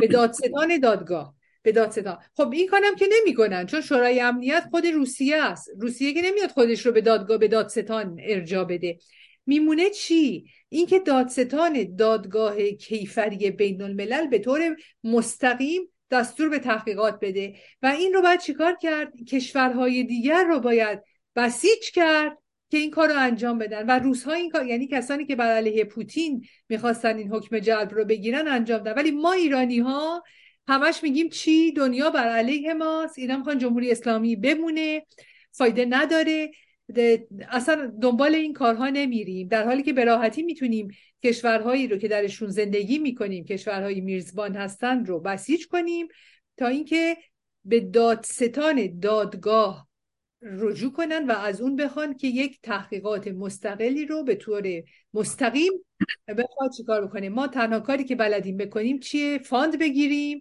[0.00, 1.33] به دادستان دادگاه.
[1.64, 5.70] به دادستان خب این کارم که نمی‌کنن چون شورای امنیت خود روسیه است.
[5.80, 8.98] روسیه که نمیاد خودش رو به دادگاه به دادستان ارجاع بده.
[9.46, 17.54] میمونه چی؟ اینکه دادستان دادگاه کیفری بین الملل به طور مستقیم دستور به تحقیقات بده
[17.82, 21.02] و این رو باید چیکار کرد؟ کشورهای دیگر رو باید
[21.36, 22.38] بسیج کرد
[22.70, 23.86] که این کار رو انجام بدن.
[23.86, 28.04] و روزها این کار یعنی کسانی که بر علیه پوتین می‌خواستن این حکم جلب رو
[28.04, 29.00] بگیرن انجام دادن.
[29.00, 30.22] ولی ما ایرانی ها
[30.68, 33.18] همش میگیم چی؟ دنیا بر علیه ماست.
[33.18, 35.06] اینا می‌خوان جمهوری اسلامی بمونه.
[35.52, 36.50] فایده نداره.
[37.50, 39.48] اصلا دنبال این کارها نمیریم.
[39.48, 40.88] در حالی که به راحتی می‌تونیم
[41.24, 46.08] کشورهایی رو که درشون زندگی می‌کنیم کشورهای میرزبان هستن رو بسیج کنیم
[46.56, 47.16] تا اینکه
[47.64, 49.88] به دادستان دادگاه
[50.44, 54.82] رجوع کنن و از اون بخوان که یک تحقیقات مستقلی رو به طور
[55.14, 55.72] مستقیم
[56.28, 57.28] بخواد چیکار بکنه.
[57.28, 60.40] ما تنها کاری که بلدیم بکنیم چیه؟ فاند بگیریم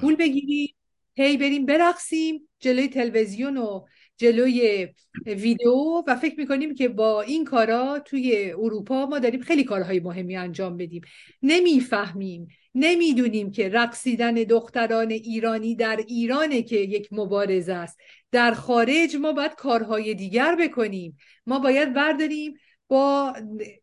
[0.00, 0.74] پول بگیریم
[1.14, 3.84] هی بریم برقصیم جلوی تلویزیون و
[4.16, 4.88] جلوی
[5.26, 10.36] ویدیو و فکر می‌کنیم که با این کارا توی اروپا ما داریم خیلی کارهای مهمی
[10.36, 11.02] انجام بدیم.
[11.42, 17.98] نمی‌فهمیم نمی‌دونیم که رقصیدن دختران ایرانی در ایرانه که یک مبارزه است.
[18.32, 21.16] در خارج ما باید کارهای دیگر بکنیم.
[21.46, 22.54] ما باید برداریم
[22.88, 23.34] با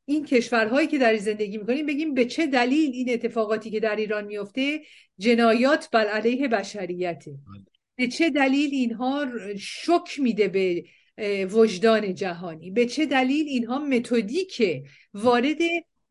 [0.05, 4.25] این کشورهایی که در زندگی می‌کنیم بگیم به چه دلیل این اتفاقاتی که در ایران
[4.25, 4.81] میفته
[5.17, 7.35] جنایات بر علیه بشریته.
[7.95, 10.83] به چه دلیل اینها شک میده به
[11.45, 14.63] وجدان جهانی؟ به چه دلیل اینها متدیک
[15.13, 15.57] وارد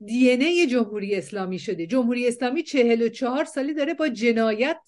[0.07, 1.87] دی جمهوری اسلامی شده.
[1.87, 4.81] جمهوری اسلامی چهل و چهار سالی داره با جنایت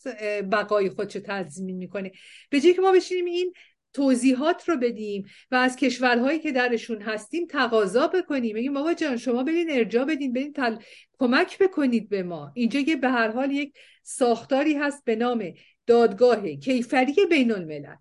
[0.52, 2.12] بقای خودشو تضمین می‌کنه.
[2.50, 3.52] به جای که ما بشینیم این
[3.92, 8.56] توضیحات رو بدیم و از کشورهایی که درشون هستیم تقاضا بکنیم.
[8.56, 10.76] بگیم بابا جان شما برین ارجاع بدین برین تل...
[11.18, 12.52] کمک بکنید به ما.
[12.54, 15.52] اینجا که به هر حال یک ساختاری هست به نام
[15.86, 17.94] دادگاه کیفری بین الملل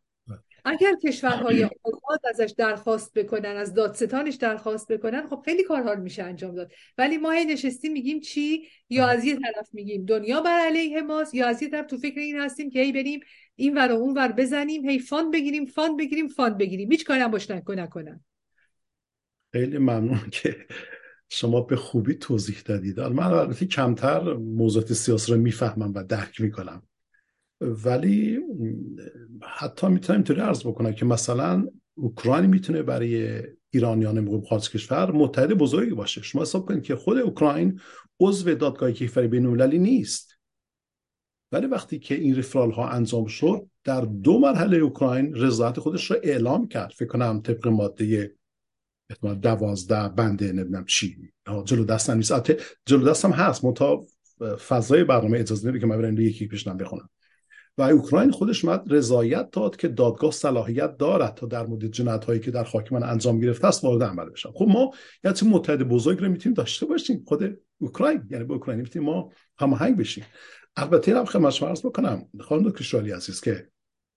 [0.70, 6.56] اگر کشورهای آزاد ازش درخواست بکنن از دادستانش درخواست بکنن خب خیلی کارها میشه انجام
[6.56, 6.72] داد.
[6.98, 11.36] ولی ما هی نشستیم میگیم چی؟ یا از یه طرف میگیم دنیا بر علیه ماست
[11.36, 13.20] یا از یه طرف تو فکر این هستیم که هی بریم
[13.56, 16.92] این ور و اون ور بزنیم هی fund بگیریم fund بگیریم fund بگیریم.
[16.92, 18.24] هیچ کاری هم باش نکنن.
[19.52, 20.56] خیلی ممنون که
[21.30, 23.00] شما به خوبی توضیح دادید.
[23.00, 26.84] من البته کمتر موضوعات سیاسی رو می‌فهمم و درک می‌کنم.
[27.62, 28.40] ولی
[29.42, 35.92] حتی می‌تونم اینطوری عرض بکنم که مثلا اوکراین می‌تونه برای ایرانیان مقیم کشور متحد بزرگی
[35.92, 36.22] باشه.
[36.22, 37.80] شما حساب کنید که خود اوکراین
[38.20, 40.38] عضو دادگاه کیفری بین نیست.
[41.52, 46.18] ولی وقتی که این رفرال ها انجام شد در دو مرحله اوکراین رضایت خودش رو
[46.24, 46.92] اعلام کرد.
[46.92, 48.36] فکر کنم طبق ماده
[49.42, 51.32] دوازده بنده نمی‌دونم چی.
[51.66, 52.34] جلو دستم نیست.
[52.86, 53.66] جلو دستم هست.
[53.66, 54.06] متا
[54.68, 57.10] فضای برنامه اجازه نمیده که من برم یکی پیشنم بخونم.
[57.80, 62.40] و اوکراین خودش مد رضایت داد که دادگاه صلاحیت دارد تا در مورد جنایت هایی
[62.40, 64.52] که در خاک من انجام گرفته است وارد عمل بشن.
[64.52, 64.92] خب ما
[65.24, 68.24] یه چیز متحد بزرگ رو می‌تونیم داشته باشیم خود اوکراین.
[68.30, 70.26] یعنی با اوکراین می‌تونیم ما هماهنگ بشیم.
[70.76, 73.70] البته هم خدمت شما عرض بکنم خانم دکتر شالی عزیز که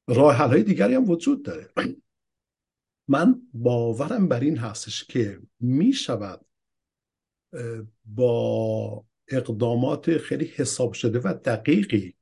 [0.08, 1.68] راه حل های دیگری هم وجود داره.
[3.08, 6.40] من باورم بر این هستش که می شود
[8.04, 12.14] با اقدامات خیلی حساب شده و دقیقی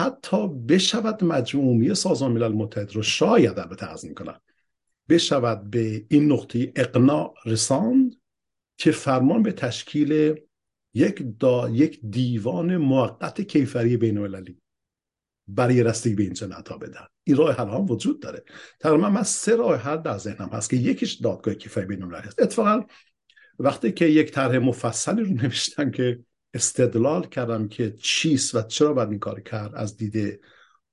[0.00, 4.40] حتی بشود مجموعی سازمان ملل متحد رو شاید البته از کنم
[5.08, 8.14] بشود به این نقطه اقناع رساند
[8.78, 10.40] که فرمان به تشکیل
[10.94, 14.58] یک, دا یک دیوان موقت کیفری بین المللی
[15.48, 18.44] برای رسیدگی به این جنایت ها بدن این راه حل هم وجود داره.
[18.80, 22.42] تقریبا من سه راه حل در ذهنم هست که یکیش دادگاه کیفری بین المللی هست
[22.42, 22.84] اتفاقا
[23.58, 26.24] وقتی که یک طرح مفصلی رو نوشتم که
[26.54, 30.40] استدلال کردم که چیست و چرا باید این کار کرد از دید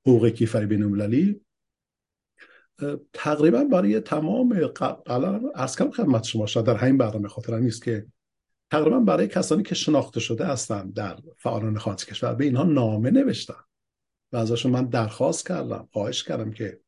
[0.06, 1.42] حقوق کیفری بین المللی
[3.14, 4.68] تقریبا برای تمام
[5.06, 8.08] قلم ارز کنم خدمت شما شاید در همین برنامه خاطر نیست که
[8.72, 13.66] تقریبا برای کسانی که شناخته شده هستن در فعالان خارج کشور به اینها نامه نوشتم
[14.32, 16.80] و ازشون من درخواست کردم خواهش کردم که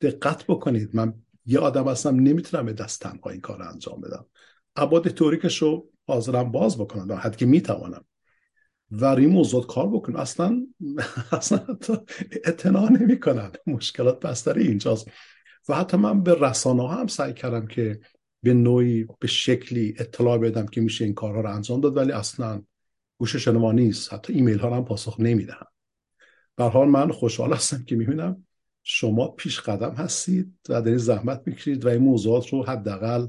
[0.00, 0.96] دقت بکنید.
[0.96, 1.14] من
[1.46, 4.26] یه آدم هستم نمی‌تونم به دست این کار انجام بدم.
[4.76, 8.04] عباد توریکش رو حاضرم باز بکنم در حد که می‌توانم.
[8.90, 10.66] و این موضوع کار بکنم اصلا
[11.32, 11.60] اصلا
[12.44, 15.10] اعتنا نمی کنن مشکلات بستری اینجاست.
[15.68, 18.00] و حتی من به رسانه هم سعی کردم که
[18.42, 22.62] به نوعی به شکلی اطلاع بدم که میشه این کارها رو انجام داد ولی اصلا
[23.18, 24.12] گوش شما نیست.
[24.12, 25.66] حتی ایمیل ها هم پاسخ نمی‌دهم.
[26.56, 28.46] به حال من خوشحال هستم که می‌بینم
[28.82, 33.26] شما پیش قدم هستید و در زحمت می‌کشید و این موضوعات رو حداقل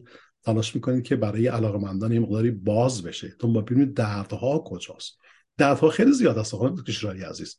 [0.47, 3.29] تلاش می‌کنید که برای علاقمندان یه مقداری باز بشه.
[3.39, 5.19] تو ببینید دردها کجاست.
[5.57, 7.57] دردها خیلی زیاد است خانم دکتر عزیز.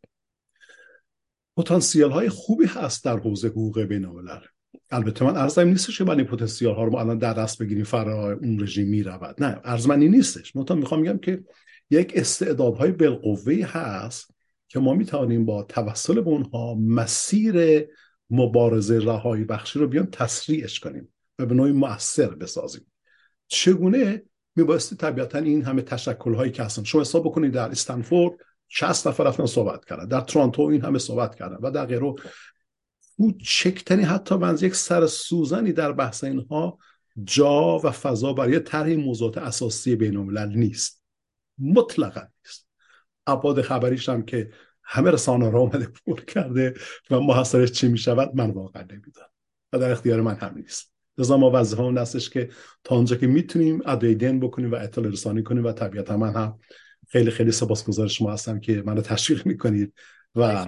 [1.57, 4.41] پتانسیل های خوبی هست در حوزه حقوق بین الملل
[4.91, 7.85] البته من ارزم نیستش که من این پتانسیل ها رو ما الان در دست بگیریم
[7.85, 10.57] فرا اون رژیم می رود نه ارز نیستش.
[10.57, 11.45] من می‌خوام میگم که
[11.91, 14.35] یک استعدادهای بالقوه هست
[14.69, 17.87] که ما می‌توانیم با توسل به اونها مسیر
[18.31, 21.09] مبارزه رهایی بخشی رو بیان تسریعش کنیم.
[21.39, 22.93] و به نوعی مؤثر بسازیم.
[23.49, 24.23] چگونه؟
[24.57, 26.85] میبایستی طبیعتا این همه تشکل هایی که هستن.
[26.85, 28.35] شما حساب بکنید در استنفورد
[28.69, 30.09] 60 نفر رفتن صحبت کردن.
[30.09, 31.57] در ترانتو این همه صحبت کردن.
[31.63, 32.15] و در غیره
[33.45, 36.79] چکتنی حتی بنز یک سر سوزنی در بحث اینها
[37.25, 41.03] جا و فضا برای طرح موضوعات اساسی بین نیست.
[41.59, 42.69] مطلقا نیست.
[43.27, 44.51] ابعاد خبریش هم که
[44.83, 46.75] همه رسانه را آمده پر کرده
[47.11, 49.29] و محصرش چی می شود من واقعا نمی‌دونم.
[49.73, 50.98] و در اختیار من هم نیست.
[51.19, 52.49] لذا ما وظیفه اون هستش که
[52.85, 56.59] تا آنجا که می‌تونیم ادای بکنیم و اطلاع رسانی کنیم و طبیعتا من هم
[57.09, 59.93] خیلی خیلی سپاسگزار شما هستم که منو تشویق می‌کنید
[60.35, 60.67] و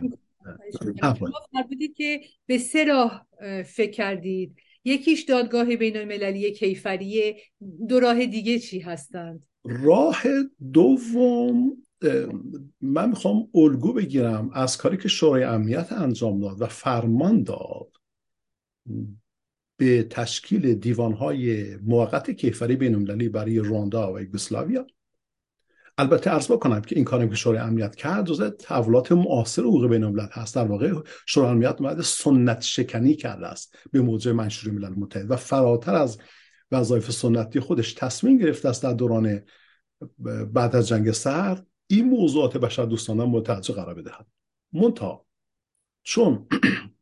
[1.68, 3.26] بودید که به سه راه
[3.66, 4.56] فکر کردید.
[4.84, 7.36] یکیش دادگاه بین المللی کیفریه.
[7.88, 10.22] دو راه دیگه چی هستند؟ راه
[10.72, 11.76] دوم
[12.80, 17.88] من می‌خوام الگو بگیرم از کاری که شورای امنیت انجام داد و فرمان داد.
[19.80, 24.86] به تشکیل دیوانهای موقت کیفری بین برای روندا و یوگسلاویا.
[25.98, 30.04] البته ارز بکنم که این کاری که شورای امنیت کرد جزء تحولات معاصر حقوق بین
[30.04, 30.54] الملل هست.
[30.54, 30.92] در واقع
[31.26, 36.18] شورای امنیت اومده سنت شکنی کرده است به موجه منشور ملل متحد و فراتر از
[36.72, 39.42] وظایف سنتی خودش تصمیم گرفته است در دوران
[40.52, 44.26] بعد از جنگ سرد این موضوعات بشر دوستانه متوجه قرار بدهد.
[44.72, 45.26] منتها
[46.02, 46.46] چون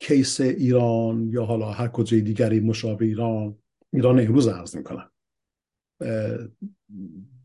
[0.00, 3.56] کیس ایران یا حالا هر کجای دیگری مشابه ایران
[3.92, 5.10] ایران امروز عرض می‌کنم.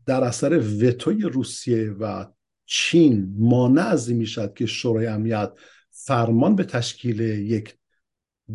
[0.06, 2.26] در اثر وتوی روسیه و
[2.66, 5.52] چین مانع از می‌شد که شورای امنیت
[5.90, 7.76] فرمان به تشکیل یک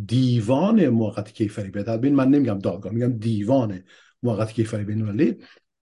[0.06, 3.84] دیوان موقت کیفری بدهد ببین من نمیگم دادگاه میگم دیوان
[4.24, 5.36] موقت کیفری بین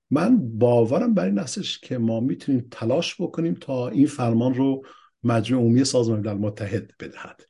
[0.10, 4.86] من باورم بر این هستش که ما می‌تونیم تلاش بکنیم تا این فرمان رو
[5.24, 7.42] مجمع عمومی سازمان ملل متحد بدهد.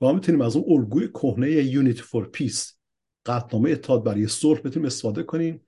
[0.00, 2.78] و ما می‌تونیم از اون الگوی کهنه یونیت فور پیس
[3.26, 5.66] قطنامه اتحاد برای صلح بتونیم استفاده کنیم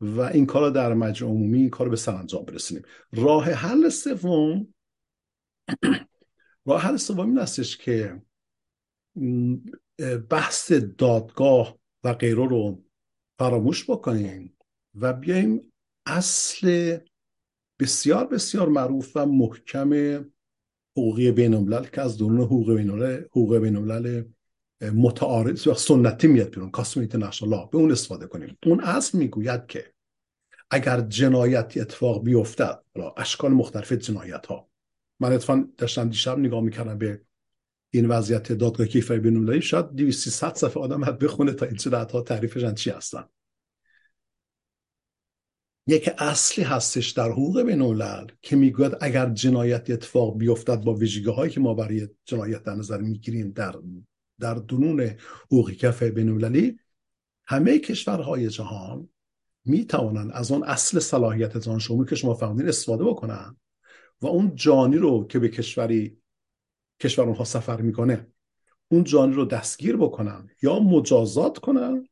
[0.00, 2.82] و این کار در مجمع عمومی این کار به سرانجام برسونیم.
[3.12, 4.74] راه حل سوم
[6.66, 8.22] راه حل سوم این هستش که
[10.30, 12.84] بحث دادگاه و غیره رو
[13.38, 14.56] فراموش بکنیم
[14.94, 15.72] و بیایم
[16.06, 16.98] اصل
[17.78, 19.90] بسیار بسیار معروف و محکم
[20.96, 24.22] حقوقی بین الملل که از درون حقوق بین الملل حقوق بین الملل
[24.94, 28.58] متعارض و سنتی میاد بیرون کاسم اینترنشنال به اون استفاده کنیم.
[28.66, 29.84] اون اصل می‌گوید که
[30.70, 32.82] اگر جنایتی اتفاق بیفتد
[33.16, 34.68] اشکال مختلف جنایت ها
[35.20, 37.20] من اتفاقا داشتم دیشب نگاه می‌کردم به
[37.90, 42.20] این وضعیت دادگاه کیفری بین المللی شاید 200 صفحه آدم بخونه تا این جنایت ها
[42.20, 43.24] تعریفشان چی هستن.
[45.86, 47.96] یک اصلی هستش در حقوق بین
[48.42, 52.98] که می‌گوید اگر جنایت اتفاق بیفتد با ویژگی هایی که ما برای جنایت در نظر
[52.98, 53.74] می‌گیریم در
[54.40, 56.78] در درون حقوق کفه بین
[57.44, 59.08] همه کشورهای جهان
[59.64, 63.56] می توانند از آن اصل صلاحیت جان شمول که شما فهمیدین استفاده بکنن
[64.20, 66.18] و اون جانی رو که به کشوری
[67.00, 68.26] کشور اونها سفر می‌کنه
[68.88, 72.08] اون جانی رو دستگیر بکنن یا مجازات کنن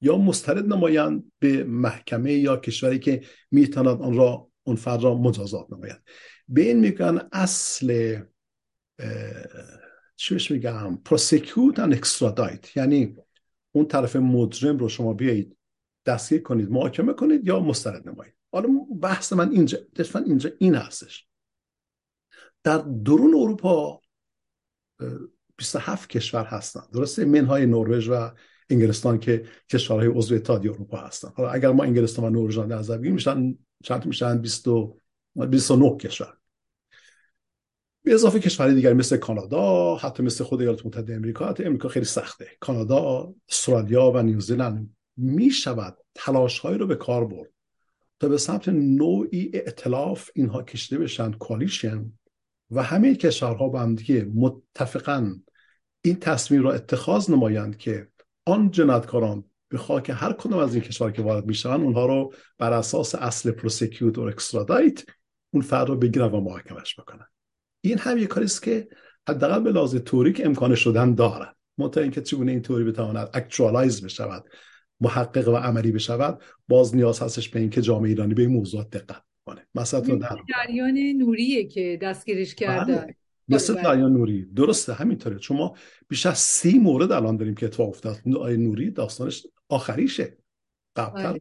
[0.00, 5.72] یا مسترد نمایند به محکمه یا کشوری که می‌تواند آن را اون فرد را مجازات
[5.72, 6.02] نماید.
[6.48, 8.18] به این میگن اصل
[10.16, 12.76] چی بهش میگم؟ پروسیکیوت and extradite.
[12.76, 13.16] یعنی
[13.72, 15.56] اون طرف مجرم رو شما بیایید
[16.06, 18.34] دستگیر کنید محاکمه کنید یا مسترد نمایید.
[18.52, 18.68] حالا
[19.02, 21.26] بحث من اینجا دفعا اینجا این هستش.
[22.62, 24.00] در درون اروپا
[25.56, 28.30] 27 کشور هستن درسته؟ منهای نروژ و
[28.70, 31.28] انگلستان که کشورهای عضو اتحادیه اروپا هستن.
[31.34, 33.54] حالا اگر ما انگلستان و نروژ در نظر بگیریم میشن
[33.84, 34.68] چند میشن 20
[35.50, 36.34] 29 کشور.
[38.02, 42.06] به اضافه کشورهای دیگر مثل کانادا حتی مثل خود ایالات متحده امریکا حتی امریکا خیلی
[42.06, 42.46] سخته.
[42.60, 47.50] کانادا استرالیا و نیوزیلند می شود تلاش رو به کار برد
[48.20, 52.12] تا به سمت نوعی ائتلاف اینها کشیده بشن coalition
[52.70, 55.40] و همه کشورها با هم دیگه متفقا
[56.02, 58.08] این تصمیم را اتخاذ نمایند که
[58.48, 62.72] آن جنایتکاران به خاک هر کدام از این کشور که وارد میشن اونها رو بر
[62.72, 65.04] اساس اصل prosecute و extradite
[65.50, 67.26] اون فرد رو بگیرن و محاکمش بکنن.
[67.80, 68.88] این هم یک کاری است که
[69.28, 74.44] حداقل به لحاظ تئوریک امکان شدن دارد منتها اینکه چگونه این تئوری بتواند actualize بشود
[75.00, 79.22] محقق و عملی بشود باز نیاز هستش به اینکه جامعه ایرانی به این موضوعات دقت
[79.46, 79.66] کنه.
[79.74, 83.16] مثلا در جریان نوریه که دستگیرش کرده
[83.48, 83.56] بله.
[83.56, 84.44] مثل جریان نوری.
[84.44, 85.38] درسته همینطوره.
[85.38, 85.74] چون ما
[86.08, 88.16] بیش از سی مورد الان داریم که اتفاق افتاد.
[88.40, 90.38] آقای نوری داستانش آخریشه.
[90.96, 91.40] قبل بله.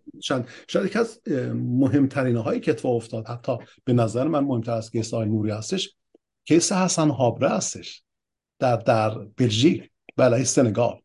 [0.67, 1.21] شاید یکی از
[1.53, 5.95] مهمترین هایی که اتفاق افتاد حتی به نظر من مهمتر از case آقای نوری هستش
[6.45, 8.03] case حسن هابره هستش.
[8.59, 11.01] در در بلژیک بله سنگال.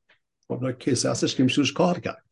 [0.48, 2.24] خب case هستش که میشه کار کرد.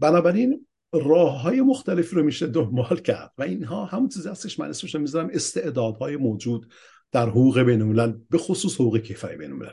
[0.00, 3.32] بنابراین راه های مختلفی رو میشه دنبال کرد.
[3.38, 4.58] و اینها همون چیزی هستش.
[4.58, 6.72] من اسمش می‌ذارم استعدادهای موجود.
[7.12, 9.72] در حقوق بین الملل به خصوص حقوق کیفری بین الملل.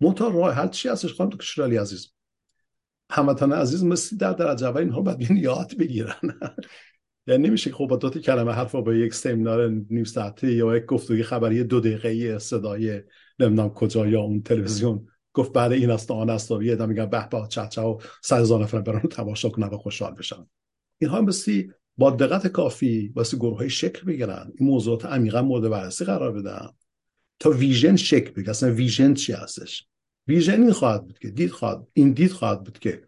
[0.00, 2.12] منتها راه حل چی هستش خانم دکتر علی عزیز؟
[3.10, 6.14] هموطن عزیز مثل در درجه اول اینها باید یاد بگیرن.
[7.26, 11.64] یعنی نمیشه خب با کلمه حرف با یک سمینار نیم ساعته یا یک گفتگوی خبری
[11.64, 13.02] دو دقیقه صدای
[13.38, 17.28] نمی‌دونم کجا یا اون تلویزیون گفت بعد این است آن است و یه میگن به
[17.28, 20.46] به چه و صد هزار نفر برن تماشا کنن و خوشحال بشن.
[20.98, 21.62] اینها مثل
[21.96, 24.52] با دقت کافی واسه گروه های شکل بگیرن.
[24.58, 26.68] این موضوعات عمیقا مورد بررسی قرار بدن.
[27.38, 29.86] تا vision شکل بگیره اصلا vision چی هستش؟
[30.28, 33.02] vision این خواهد بود که دید خواهد این دید خواهد بود که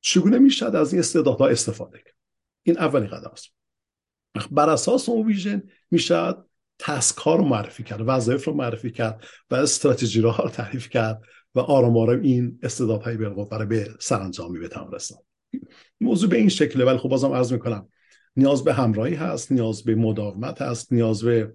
[0.00, 2.16] چگونه می‌شد از این استعدادها استفاده کرد
[2.62, 3.46] این اولین قدم است.
[4.50, 6.46] بر اساس اون vision می‌شد
[6.78, 11.22] task ها رو معرفی کرد وظایف رو معرفی کرد و استراتژی رو تعریف کرد
[11.54, 15.22] و آرام آرام این استعدادهای برای به سرانجامی به رساند
[16.00, 17.88] موضوع به این شکله ولی خب بازم عرض می‌کنم
[18.36, 21.52] نیاز به همراهی هست نیاز به مداومت هست نیاز به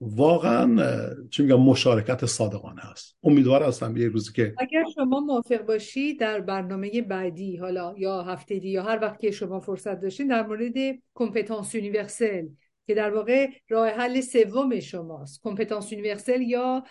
[0.00, 3.16] واقعا چی میگم مشارکت صادقانه هست.
[3.22, 8.58] امیدوار هستم یه روزی که اگر شما موافق باشی در برنامه بعدی حالا یا هفته
[8.58, 10.74] دی یا هر وقت که شما فرصت داشتین در مورد
[11.14, 12.46] compétence universelle
[12.86, 15.40] که در واقع راه حل سوم شماست.
[15.42, 16.84] compétence universelle یا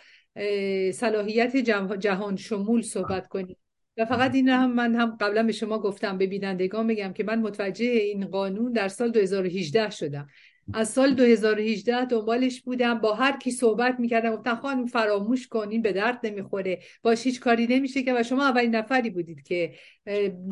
[0.93, 1.58] صلاحیت
[2.00, 3.58] جهان شمول صحبت کنید.
[3.98, 7.39] و فقط این هم من هم قبلا به شما گفتم به بینندگان بگم که من
[7.39, 10.28] متوجه این قانون در سال 2018 شدم.
[10.74, 12.99] از سال 2018 دنبالش بودم.
[12.99, 16.80] با هر کی صحبت می‌کردم گفتم خانم فراموش کنین به درد نمی‌خوره.
[17.01, 18.13] باش هیچ کاری نمیشه که.
[18.13, 19.74] و شما اولین نفری بودید که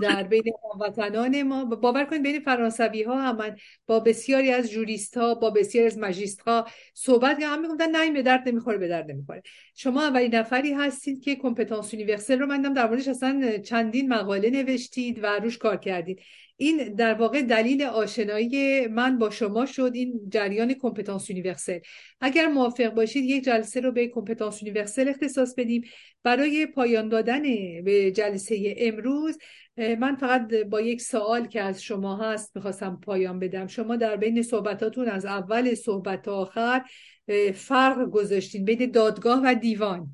[0.01, 0.43] در بین
[0.79, 1.65] وطنان ما.
[1.65, 3.55] باور کنید بین فرانسوی ها هم من
[3.87, 7.61] با بسیاری از جوریست ها با بسیاری از مجیست ها صحبت کردم.
[7.61, 9.41] می‌گفتن نه این به درد نمی‌خوره به درد نمی‌خوره.
[9.75, 15.19] شما اولین نفری هستید که compétence universelle رو من در موردش اصلا چندین مقاله نوشتید
[15.23, 16.19] و روش کار کردید.
[16.63, 21.79] این در واقع دلیل آشنایی من با شما شد این جریان compétence universelle.
[22.21, 25.83] اگر موافق باشید یک جلسه رو به compétence universelle اختصاص بدیم.
[26.23, 27.41] برای پایان دادن
[27.83, 29.37] به جلسه امروز
[29.77, 33.67] من فقط با یک سوال که از شما هست می‌خواستم پایان بدم.
[33.67, 36.81] شما در بین صحبتاتون از اول صحبت تا آخر
[37.53, 40.07] فرق گذاشتین بین دادگاه و دیوان.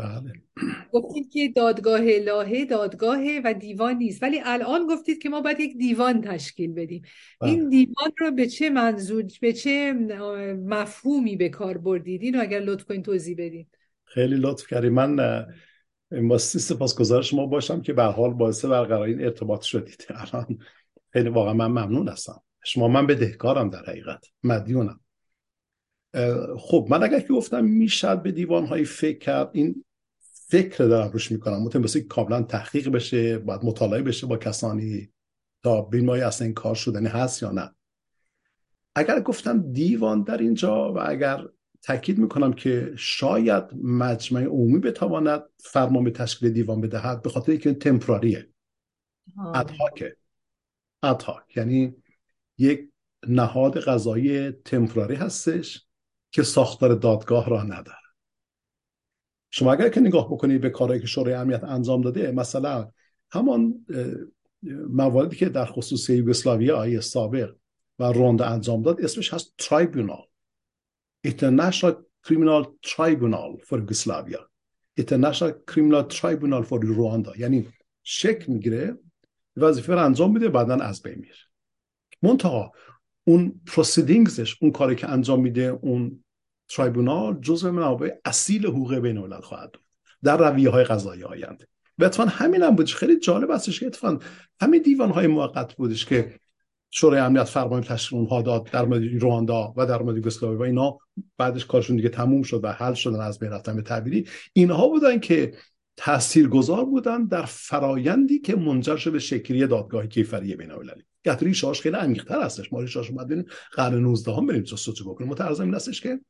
[0.00, 0.32] بله.
[0.92, 4.22] گفتید که دادگاه لاهه دادگاه و دیوان نیست.
[4.22, 7.02] ولی الان گفتید که ما باید یک دیوان تشکیل بدیم.
[7.40, 7.50] بله.
[7.50, 9.92] این دیوان رو به چه منظور به چه
[10.66, 13.68] مفهومی به کار بردید؟ اینو اگر لطف کنید توضیح بدید
[14.04, 14.88] خیلی لطف کردی.
[14.88, 15.46] من
[16.12, 20.06] ماستی سپاسگزار شما باشم که به حال باعث برقراری این ارتباط شدید.
[20.10, 20.58] الان
[21.12, 22.42] خیلی واقعا من ممنون هستم.
[22.64, 24.26] شما من به دهکارم در حقیقت.
[24.42, 25.00] مدیونم.
[26.58, 29.84] خب من اگر که گفتم می‌شد به دیوان فکر کرد این
[30.50, 31.62] فکر دارم روش می‌کنم.
[31.62, 35.12] متن کاملا تحقیق بشه باید مطالعه بشه با کسانی
[35.62, 37.74] تا بیمایی اصلا این کار شدنی هست یا نه.
[38.94, 41.44] اگر گفتم دیوان در اینجا و اگر
[41.82, 47.74] تاکید می‌کنم که شاید مجمع عمومی بتواند فرمان به تشکیل دیوان بدهد به خاطر اینکه
[47.74, 48.48] تمپراریه.
[49.54, 50.16] ادهاکه
[51.02, 51.94] ادهاک یعنی
[52.58, 52.90] یک
[53.28, 55.86] نهاد غذایی تمپراری هستش
[56.32, 57.99] که ساختار دادگاه را نداره
[59.50, 62.90] شما اگر که نگاه بکنید به کارهایی که شورای امنیت انجام داده مثلا
[63.30, 63.86] همان
[64.88, 67.54] مواردی که در خصوص یوگسلاویا سابق
[67.98, 70.22] و روند انجام داد اسمش هست ترایبونال
[71.26, 71.94] International
[72.26, 74.40] Criminal Tribunal for Yugoslavia.
[75.00, 77.38] International Criminal Tribunal for Rwanda.
[77.38, 77.68] یعنی
[78.02, 78.98] شکل می‌گیره
[79.56, 81.34] وظیفه رو انجام میده بعدا از بین میره.
[82.22, 82.72] منتها
[83.24, 86.24] اون پروسیدینگزش اون کاری که انجام میده اون
[86.70, 89.82] ترایبونال جزء منابع اصیل حقوق بین الملل خواهد بود.
[90.22, 91.66] در رویه های قضایی آینده.
[91.98, 94.18] و اتفاقا همین هم بودش خیلی جالب هستش که اتفاقا
[94.60, 96.40] همین دیوان های موقت بودش که
[96.90, 100.98] شورای امنیت فرمان تشکیل اونها داد در مورد رواندا و در مورد یوگسلاوی و اینا.
[101.38, 105.18] بعدش کارشون دیگه تموم شد و حل شدن از بین رفتن به تعبیری اینها بودن
[105.18, 105.54] که
[105.96, 111.02] تاثیرگذار بودن در فرایندی که منجر شد به شکلی دادگاه کیفری بین المللی.
[111.24, 112.72] گهتری شاش خیلی عمیق‌تر هستش.
[112.72, 115.30] ما شاش اومد ببینیم قرن 19 هم بریم سوچو بکنیم.
[115.30, 116.20] متأسفانه این هستش که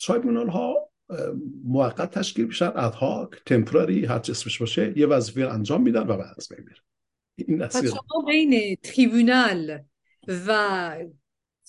[0.00, 0.90] ترایبونال ها
[1.64, 6.34] موقت تشکیل میشن ادهاک تمپراری هر چه اسمش باشه یه وظیفه انجام میدن و بعد
[6.38, 6.80] از بین میره
[7.36, 9.78] این شما بین تریبونال
[10.46, 10.96] و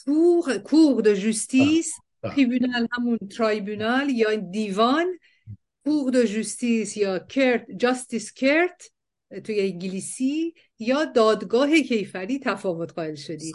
[0.05, 5.19] کور کور دو جوستیس تریبونال همون ترایبونال یا دیوان
[5.85, 8.91] کور دو جوستیس یا کرت جاستیس کرت
[9.43, 13.51] توی انگلیسی یا دادگاه کیفری تفاوت قائل شدی.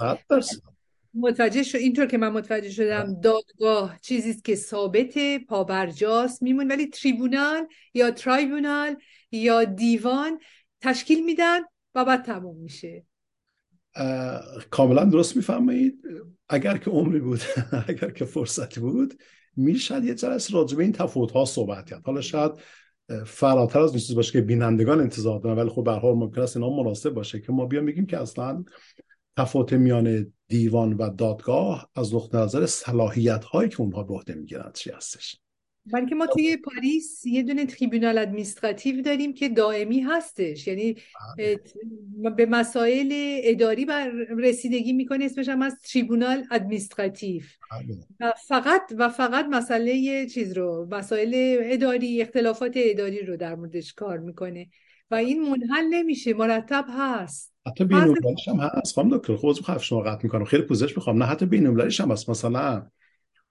[1.16, 6.68] متوجه شد اینطور که من متوجه شدم دادگاه چیزی که ثابت پابرجاست میمون.
[6.68, 8.96] ولی تریبونال یا ترایبونال
[9.32, 10.40] یا دیوان
[10.80, 11.60] تشکیل میدن
[11.94, 13.04] و بعد تموم میشه.
[14.70, 16.02] کاملا درست می‌فهمید
[16.48, 17.40] اگر که عمری بود
[17.88, 19.14] اگر که فرصتی بود
[19.56, 22.02] می‌شد یه جلسه راجبه این تفاوت ها صحبت کرد.
[22.04, 22.52] حالا شاید
[23.26, 26.70] فراتر از نیست باشه که بینندگان انتظار دارن ولی خب به حال ممکن است اینا
[26.70, 28.64] مناسب باشه که ما بیام بگیم که اصلا
[29.36, 34.74] تفاوت میان دیوان و دادگاه از نقطه نظر صلاحیت هایی که اونها به عهده می‌گیرند
[34.74, 35.36] چی هستش؟
[35.92, 40.66] بلکه ما توی پاریس یه دونه تریبونال ادمنستراتیو داریم که دائمی هستش.
[40.66, 40.96] یعنی
[41.38, 42.30] بله.
[42.30, 43.08] به مسائل
[43.42, 47.98] اداری بر رسیدگی می‌کنه اسمش هم از تریبونال ادمنستراتیو بله.
[48.20, 54.18] و فقط و فقط مسئله چیز رو مسائل اداری اختلافات اداری رو در موردش کار
[54.18, 54.68] می‌کنه.
[55.10, 57.55] و این منحل نمیشه مرتب هست.
[57.66, 58.16] حتی بین
[58.48, 58.94] هم هست.
[58.94, 60.44] خانم دکتر خب خب شما قطع می‌کنم.
[60.44, 61.22] خیلی پوزش می‌خوام.
[61.22, 62.30] نه حتی بین هم هست.
[62.30, 62.86] مثلا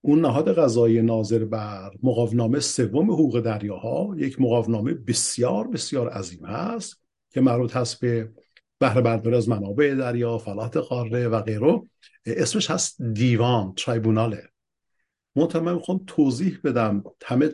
[0.02, 7.02] اون نهاد قضایی ناظر بر مقاونامه سوم حقوق دریاها یک مقاونامه بسیار بسیار عظیم هست
[7.30, 8.32] که مربوط هست به
[8.80, 11.82] بهره برداری از منابع دریا فلات قاره و غیره.
[12.26, 14.44] اسمش هست دیوان ترایبوناله.
[15.36, 17.04] من می‌خوام توضیح بدم.
[17.26, 17.50] همه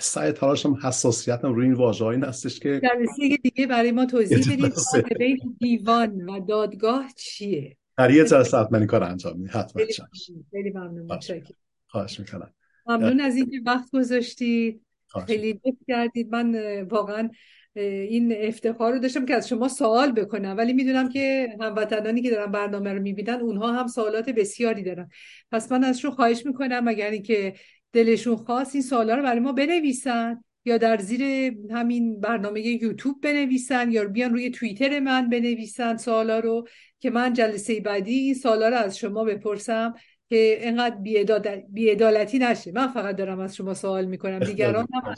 [0.00, 2.98] سعی تلاشم حساسیتم روی این واژه این هستش که در
[3.42, 4.66] دیگه برای ما توضیح
[5.10, 9.82] بدید دیوان و دادگاه چیه؟ در یه جلسه حتما این کار انجام می‌دید حتما.
[10.50, 11.08] خیلی ممنون.
[11.86, 12.54] خواهش می‌کنم.
[12.86, 14.82] ممنون از اینکه وقت گذاشتید.
[15.26, 16.28] خیلی لطف کردید.
[16.30, 17.30] من واقعا
[17.74, 20.54] این افتخار رو داشتم که از شما سوال بکنم.
[20.58, 25.08] ولی می‌دونم که هموطنانی که دارن برنامه رو می‌بینن اونها هم سوالات بسیاری دارن.
[25.52, 26.88] پس من ازشون خواهش می‌کنم.
[26.88, 27.54] اگر اینکه
[27.92, 33.92] دلشون خواست این سوالا رو برای ما بنویسن یا در زیر همین برنامه یوتیوب بنویسن
[33.92, 36.68] یا بیان روی توییتر من بنویسن سوالا رو
[37.00, 39.94] که من جلسه بعدی این سوالا رو از شما بپرسم
[40.28, 40.96] که اینقدر
[41.68, 42.72] بیعدالتی نشه.
[42.72, 44.38] من فقط دارم از شما سوال می‌کنم.
[44.52, 45.14] دیگران هم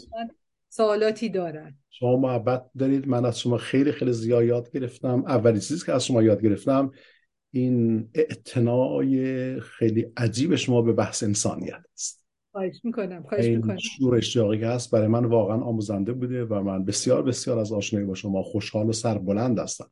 [0.69, 1.79] سوالاتی دارن.
[1.91, 3.09] شما محبت دارید.
[3.09, 5.25] من از شما خیلی خیلی زیاد یاد گرفتم.
[5.27, 6.91] اولین چیزی که از شما یاد گرفتم
[7.51, 12.24] این اعتنای خیلی عجیب شما به بحث انسانیت است.
[12.55, 13.77] خواهش می‌کنم خواهش می‌کنم.
[13.77, 14.91] شور اشتیاقی هست.
[14.91, 18.93] برای من واقعا آموزنده بوده و من بسیار بسیار از آشنایی با شما خوشحال و
[18.93, 19.91] سربلند هستم.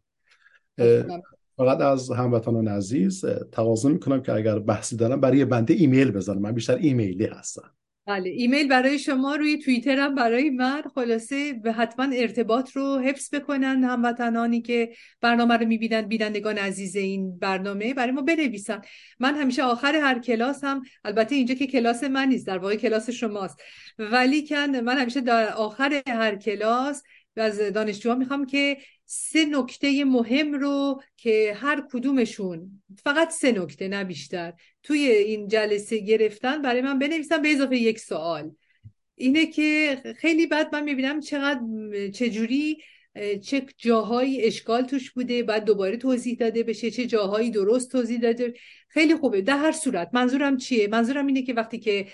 [1.57, 6.53] فقط از هموطنان عزیز تقاضا می‌کنم که اگر بحثی دارم برای بنده ایمیل بزنم من
[6.53, 7.71] بیشتر ایمیلی هستم.
[8.07, 10.83] بله ایمیل برای شما روی توییتر هم برای من.
[10.95, 17.39] خلاصه به حتما ارتباط رو حفظ بکنن هموطنانی که برنامه رو می‌بینن بینندگان عزیز این
[17.39, 18.81] برنامه برای ما بنویسن.
[19.19, 23.11] من همیشه آخر هر کلاس هم البته اینجا که کلاس من نیست در واقع کلاس
[23.11, 23.63] شماست.
[23.99, 27.03] ولی کن من همیشه در آخر هر کلاس
[27.37, 34.05] از دانشجوها می‌خوام که سه نکته مهم رو که هر کدومشون فقط سه نکته نه
[34.05, 34.53] بیشتر
[34.83, 38.51] توی این جلسه گرفتن برای من بنویسن به اضافه یک سوال.
[39.15, 41.61] اینه که خیلی بد من می‌بینم چقدر
[42.15, 42.79] چجوری
[43.43, 48.55] چه جاهایی اشکال توش بوده بعد دوباره توضیح داده بشه چه جاهایی درست توضیح داده.
[48.89, 49.41] خیلی خوبه.
[49.41, 52.07] در هر صورت منظورم چیه؟ منظورم اینه که وقتی که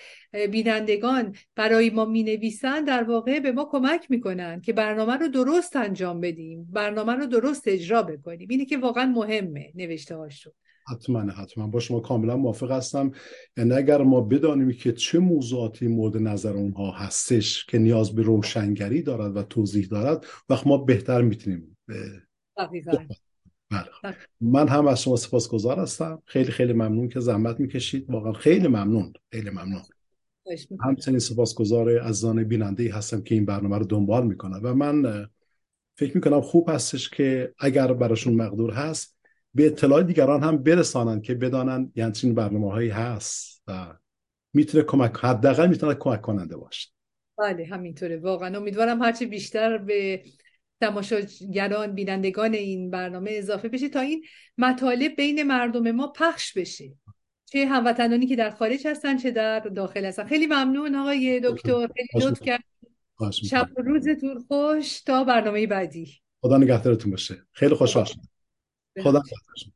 [0.51, 5.77] بینندگان برای ما می نویسن در واقع به ما کمک می‌کنن که برنامه رو درست
[5.77, 8.49] انجام بدیم برنامه رو درست اجرا بکنیم.
[8.51, 10.53] اینه که واقعا مهمه نوشته هاشون
[10.91, 11.67] حتما حتما.
[11.67, 13.13] با شما کاملا موافق هستم.
[13.57, 19.03] یعنی اگر ما بدانیم که چه موضوعاتی مورد نظر اونها هستش که نیاز به روشنگری
[19.03, 21.77] دارد و توضیح دارد وقت ما بهتر می‌تونیم
[23.71, 24.15] بله.
[24.41, 26.23] من هم از شما سپاسگزار هستم.
[26.25, 28.11] خیلی خیلی ممنون که زحمت می‌کشید.
[28.11, 29.83] واقعا خیلی ممنون خیلی ممنون.
[30.81, 35.29] همچنین سپاسگزار عزیزان بیننده هستم که این برنامه رو دنبال می‌کنن و من
[35.99, 39.18] فکر می‌کنم خوب هستش که اگر براشون مقدور هست
[39.59, 43.95] به اطلاع دیگران هم برسانن که بدانن یعنی چین برنامه هایی هست و
[44.55, 46.89] می‌تونه کمک حداقل می‌تونه کمک کننده باشه.
[47.39, 48.17] بله همینطوره.
[48.17, 50.23] واقعا امیدوارم هرچی بیشتر به
[50.81, 54.25] تماشاگران بینندگان این برنامه اضافه بشه تا این
[54.59, 56.93] مطالب بین مردم ما پخش بشه.
[57.45, 60.25] چه هموطنانی که در خارج هستن چه در داخل هستن.
[60.25, 61.89] خیلی ممنون آقای دکتر.
[61.97, 62.65] خیلی لطف کرد
[63.33, 66.15] شب و روزتون خوش تا برنامه بعدی.
[66.41, 67.37] خدا نگهدارتون باشه.
[67.53, 68.28] خیلی خوشحال شدم.
[69.03, 69.73] خدا نگهدارتون